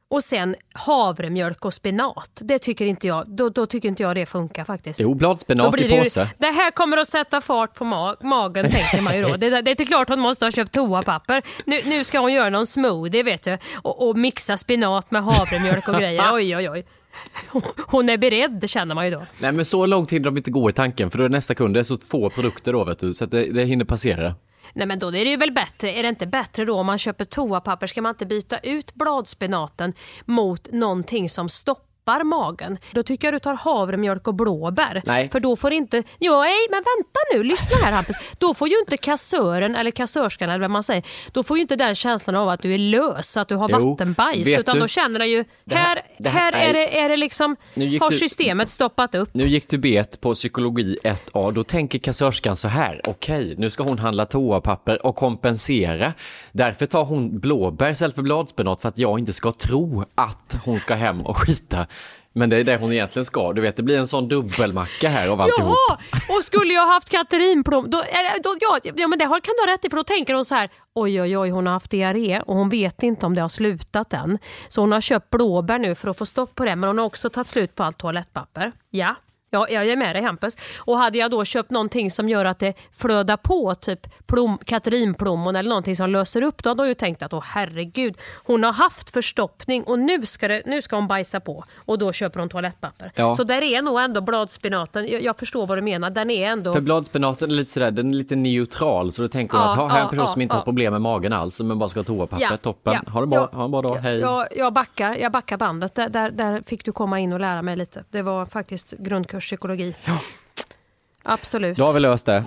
[0.09, 2.29] och sen havremjölk och spenat.
[2.43, 4.99] Det tycker inte jag, då, då tycker inte jag det funkar faktiskt.
[4.99, 6.29] Jo, bladspenat i det, ju, påse.
[6.37, 9.37] det här kommer att sätta fart på ma- magen tänker man ju då.
[9.37, 11.41] Det, det är inte klart hon måste ha köpt toapapper.
[11.65, 15.87] Nu, nu ska hon göra någon smoothie vet du och, och mixa spenat med havremjölk
[15.87, 16.33] och grejer.
[16.33, 16.85] Oj oj oj.
[17.87, 19.25] Hon är beredd känner man ju då.
[19.39, 21.73] Nej, men så långt hinner de inte gå i tanken, för då är nästa kund,
[21.73, 24.35] det är så få produkter då, vet du, så att det, det hinner passera.
[24.73, 26.97] Nej men då är det ju väl bättre, är det inte bättre då om man
[26.97, 29.93] köper toapapper, ska man inte byta ut bladspenaten
[30.25, 32.77] mot någonting som stoppar magen?
[32.91, 35.01] Då tycker jag du tar havremjölk och blåbär.
[35.05, 35.29] Nej.
[35.29, 38.15] För då får inte, jo nej men vänta nu, lyssna här Hampus.
[38.39, 41.75] Då får ju inte kassören eller kassörskan eller vad man säger, då får ju inte
[41.75, 44.57] den känslan av att du är lös, att du har Jo, vattenbajs.
[44.59, 47.17] Utan du, då känner den ju, det här- det här- här är, det, är det
[47.17, 49.29] liksom, har du- systemet stoppat upp.
[49.33, 53.83] Nu gick du bet på psykologi 1A, då tänker kassörskan så här, okej, nu ska
[53.83, 56.13] hon handla toapapper och kompensera.
[56.51, 60.79] Därför tar hon blåbär istället för bladspenat för att jag inte ska tro att hon
[60.79, 61.87] ska hem och skita.
[62.37, 63.53] Men det är det hon egentligen ska.
[63.53, 65.75] Du vet, det blir en sån dubbelmacka här av alltihop.
[65.89, 65.97] Jaha,
[66.37, 68.03] och skulle jag haft katerinplom, då,
[68.43, 70.45] då, ja, ja men det har, kan du ha rätt i för då tänker hon
[70.45, 73.41] så här, oj oj oj hon har haft diarré och hon vet inte om det
[73.41, 74.37] har slutat än.
[74.67, 77.05] Så hon har köpt blåbär nu för att få stopp på det men hon har
[77.05, 78.71] också tagit slut på allt toalettpapper.
[78.89, 79.15] Ja.
[79.55, 80.57] Ja, jag är med dig Hampus.
[80.77, 85.55] Och hade jag då köpt någonting som gör att det flödar på, typ plom, katrinplommon
[85.55, 88.73] eller någonting som löser upp, då hade hon ju tänkt att åh herregud, hon har
[88.73, 91.63] haft förstoppning och nu ska, det, nu ska hon bajsa på.
[91.77, 93.11] Och då köper hon toalettpapper.
[93.15, 93.35] Ja.
[93.35, 96.73] Så där är nog ändå bladspinaten, jag, jag förstår vad du menar, den är ändå...
[96.73, 99.77] För bladspenaten är lite sådär, den är lite neutral, så då tänker hon Ja, att
[99.77, 101.99] ha, här är en person som inte har problem med magen alls, men bara ska
[101.99, 102.95] ha toapapper, Ja, toppen.
[103.07, 104.19] ha, det bra, ha en bra dag, hej.
[104.19, 105.95] Jag, jag, backar, jag backar bandet.
[105.95, 108.03] Där, där, där fick du komma in och lära mig lite.
[108.11, 109.95] Det var faktiskt grundkurs psykologi.
[111.23, 111.77] Absolut.
[111.77, 112.43] Då har vi löst det.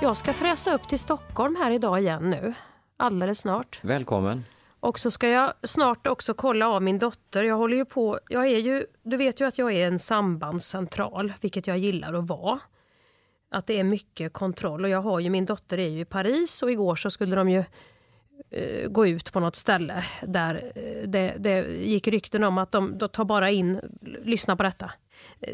[0.00, 2.54] Jag ska fräsa upp till Stockholm här idag igen nu.
[2.96, 3.80] Alldeles snart.
[3.82, 4.44] Välkommen.
[4.80, 7.44] Och så ska jag snart också kolla av min dotter.
[7.44, 11.32] Jag håller ju på, jag är ju, du vet ju att jag är en sambandscentral,
[11.40, 12.60] vilket jag gillar att vara.
[13.50, 16.62] Att det är mycket kontroll och jag har ju, min dotter är ju i Paris
[16.62, 21.34] och igår så skulle de ju uh, gå ut på något ställe där eh, det,
[21.38, 23.80] det gick rykten om att de, de tar bara in,
[24.24, 24.92] lyssna på detta,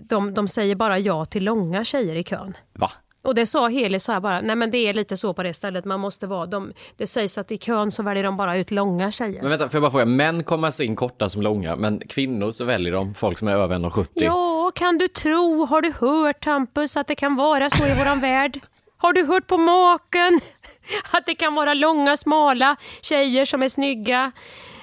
[0.02, 2.56] de, de säger bara ja till långa tjejer i kön.
[2.72, 2.90] Va?
[3.24, 5.54] Och det sa Heli så här bara, nej men det är lite så på det
[5.54, 8.70] stället, man måste vara, de, det sägs att i kön så väljer de bara ut
[8.70, 9.40] långa tjejer.
[9.40, 12.52] Men vänta, får jag bara fråga, män kommer alltså in korta som långa, men kvinnor
[12.52, 14.08] så väljer de folk som är över 1,70.
[14.14, 18.20] Ja, kan du tro, har du hört Hampus att det kan vara så i våran
[18.30, 18.60] värld?
[18.96, 20.40] Har du hört på maken?
[21.10, 24.32] Att det kan vara långa, smala tjejer som är snygga,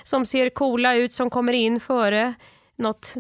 [0.04, 2.34] som ser coola ut, som kommer in före
[2.76, 3.14] något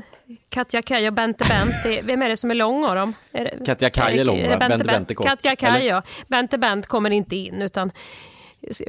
[0.50, 1.84] Katja Kaj och Bente Bent.
[1.84, 3.14] Det- Vem är det som är lång av dem?
[3.32, 4.58] Är det, Katja Kaj är lång, det va?
[4.58, 6.02] Bente Bente Bent är kort, Katja Kaj ja.
[6.28, 7.92] Bente Bent kommer inte in utan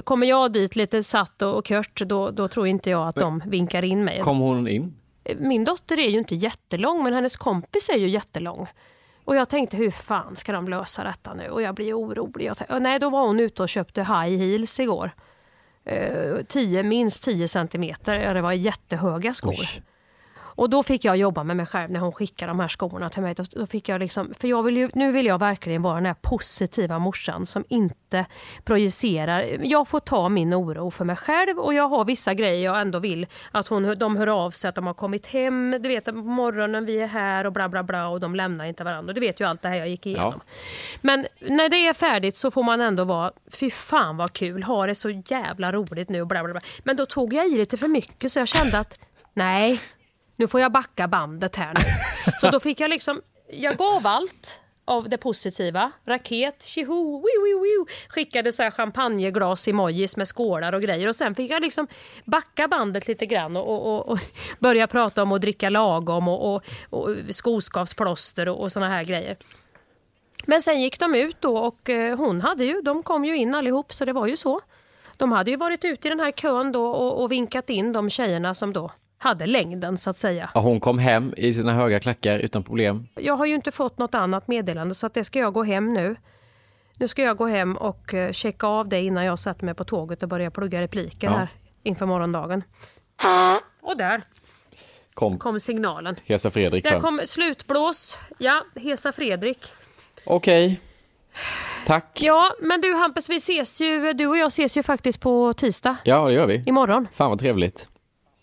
[0.05, 3.43] Kommer jag dit lite satt och och kört, då, då tror inte jag att de
[3.47, 4.21] vinkar in mig.
[4.21, 4.95] Kom hon in?
[5.39, 8.67] Min dotter är ju inte jättelång, men hennes kompis är ju jättelång.
[9.25, 11.49] Och jag tänkte, hur fan ska de lösa detta nu?
[11.49, 12.45] Och jag blir orolig.
[12.47, 15.11] Jag tänkte, nej, då var hon ute och köpte high heels igår.
[15.85, 18.15] Eh, 10, minst 10 centimeter.
[18.15, 19.67] Ja, det var jättehöga skor.
[20.63, 23.23] Och då fick jag jobba med mig själv när hon skickade de här skorna till
[23.23, 23.35] mig.
[23.35, 26.07] Då, då fick jag liksom, för jag vill ju, nu vill jag verkligen vara den
[26.07, 28.27] här positiva morsan som inte
[28.65, 29.59] projicerar.
[29.63, 32.99] Jag får ta min oro för mig själv och jag har vissa grejer jag ändå
[32.99, 35.77] vill att hon, de hör av sig att de har kommit hem.
[35.81, 38.85] Du vet på morgonen vi är här och bla bla bla och de lämnar inte
[38.85, 39.13] varandra.
[39.13, 40.41] Du vet ju allt det här jag gick igenom.
[41.01, 44.87] Men när det är färdigt så får man ändå vara, fy fan vad kul, ha
[44.87, 46.63] det så jävla roligt nu och bla bla bla.
[46.85, 48.99] Men då tog jag i lite för mycket så jag kände att
[49.35, 49.81] nej,
[50.43, 51.81] nu får jag backa bandet här nu.
[52.41, 55.93] Så då fick jag liksom, jag gav allt av det positiva.
[56.05, 57.85] Raket, tjoho, wiu.
[58.09, 61.09] Skickade så här champagneglas emojis med skålar och grejer.
[61.09, 61.87] Och sen fick jag liksom
[62.25, 64.19] backa bandet lite grann och, och, och, och
[64.59, 69.37] börja prata om att dricka lagom och, och, och skoskavsplåster och, och såna här grejer.
[70.47, 73.55] Men sen gick de ut då och eh, hon hade ju, de kom ju in
[73.55, 74.61] allihop så det var ju så.
[75.17, 78.11] De hade ju varit ute i den här kön då och, och vinkat in de
[78.11, 78.91] tjejerna som då
[79.23, 80.51] hade längden så att säga.
[80.55, 83.09] Ja, hon kom hem i sina höga klackar utan problem.
[83.15, 85.95] Jag har ju inte fått något annat meddelande så att det ska jag gå hem
[85.95, 86.17] nu.
[86.97, 89.85] Nu ska jag gå hem och eh, checka av det innan jag sätter mig på
[89.85, 91.33] tåget och börjar plugga repliker Ja.
[91.37, 91.49] här
[91.83, 92.63] inför morgondagen.
[93.83, 94.23] Och där
[95.15, 96.17] Kom, kom signalen.
[96.25, 97.01] Hesa Fredrik Där fram.
[97.01, 98.19] kom slutblås.
[98.39, 99.67] Ja, Hesa Fredrik.
[100.27, 100.81] Okej.
[101.87, 102.19] Tack.
[102.23, 105.97] Ja, men du Hampus, vi ses ju, du och jag ses ju faktiskt på tisdag.
[106.05, 106.63] Ja, det gör vi.
[106.67, 107.09] Imorgon.
[107.15, 107.91] Fan vad trevligt.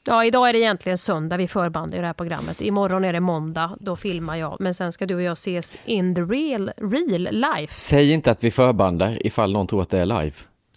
[0.10, 2.62] Ja, idag är det egentligen söndag, vi förband i det här programmet.
[2.62, 4.58] Imorgon är det måndag, då filmar jag.
[4.60, 7.80] Men sen ska du och jag ses in the real, real life.
[7.80, 10.32] Säg inte att vi förbandar ifall någon tror att det är live.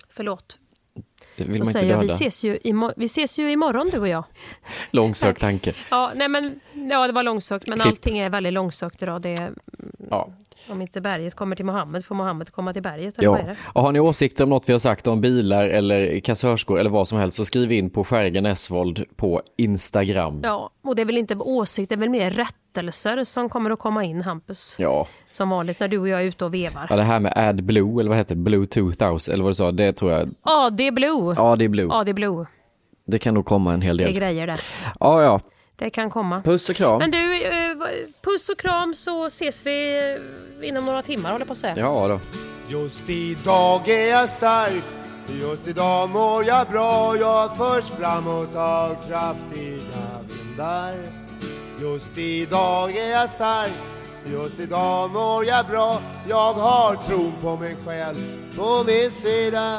[0.09, 0.59] Förlåt.
[1.37, 2.15] Det vill Då man inte säger jag, vi döda.
[2.15, 4.25] ses, ju imo- vi ses ju imorgon du och jag.
[4.91, 5.75] Långsökt tanke.
[5.91, 6.61] Ja, nej men,
[6.91, 7.91] ja det var långsökt, men Klipp.
[7.91, 9.23] allting är väldigt långsökt idag.
[9.23, 9.51] Det är,
[10.11, 10.29] Ja.
[10.71, 13.19] Om inte berget kommer till Mohammed, får Mohammed komma till berget.
[13.19, 13.55] Eller Ja.
[13.65, 17.09] Och har ni åsikter om något vi har sagt om bilar eller kassörskor eller vad
[17.09, 20.41] som helst så skriv in på Skärgen Esvold på Instagram.
[20.45, 23.79] Ja, och det är väl inte åsikt, det är väl mer rättelser som kommer att
[23.79, 24.77] komma in Hampus.
[24.79, 25.07] Ja.
[25.31, 26.87] Som vanligt när du och jag är ute och vevar.
[26.91, 28.41] ja, det här med AdBlue eller vad heter det?
[28.41, 30.31] Blue 2000 eller vad du sa, det tror jag.
[30.45, 31.35] Ja, det är blue.
[31.37, 31.87] Ja, det är Blue.
[31.91, 32.47] Ja, det är blue.
[33.07, 34.17] Det kan nog komma en hel Det är del.
[34.17, 34.57] grejer det.
[35.01, 35.41] Ja, ja.
[35.83, 36.43] Det kan komma.
[36.43, 36.99] Puss och kram.
[36.99, 37.77] Men du, eh,
[38.25, 39.99] puss och kram så ses vi
[40.63, 41.75] eh, inom några timmar håller jag på att säga.
[41.77, 42.21] Ja då.
[42.69, 44.85] Just idag är jag stark
[45.41, 50.95] Just idag mår jag bra Jag förs framåt av kraftiga vindar
[51.81, 53.73] Just idag är jag stark
[54.27, 58.17] Just idag mår jag bra Jag har tron på mig själv
[58.57, 59.79] på min sida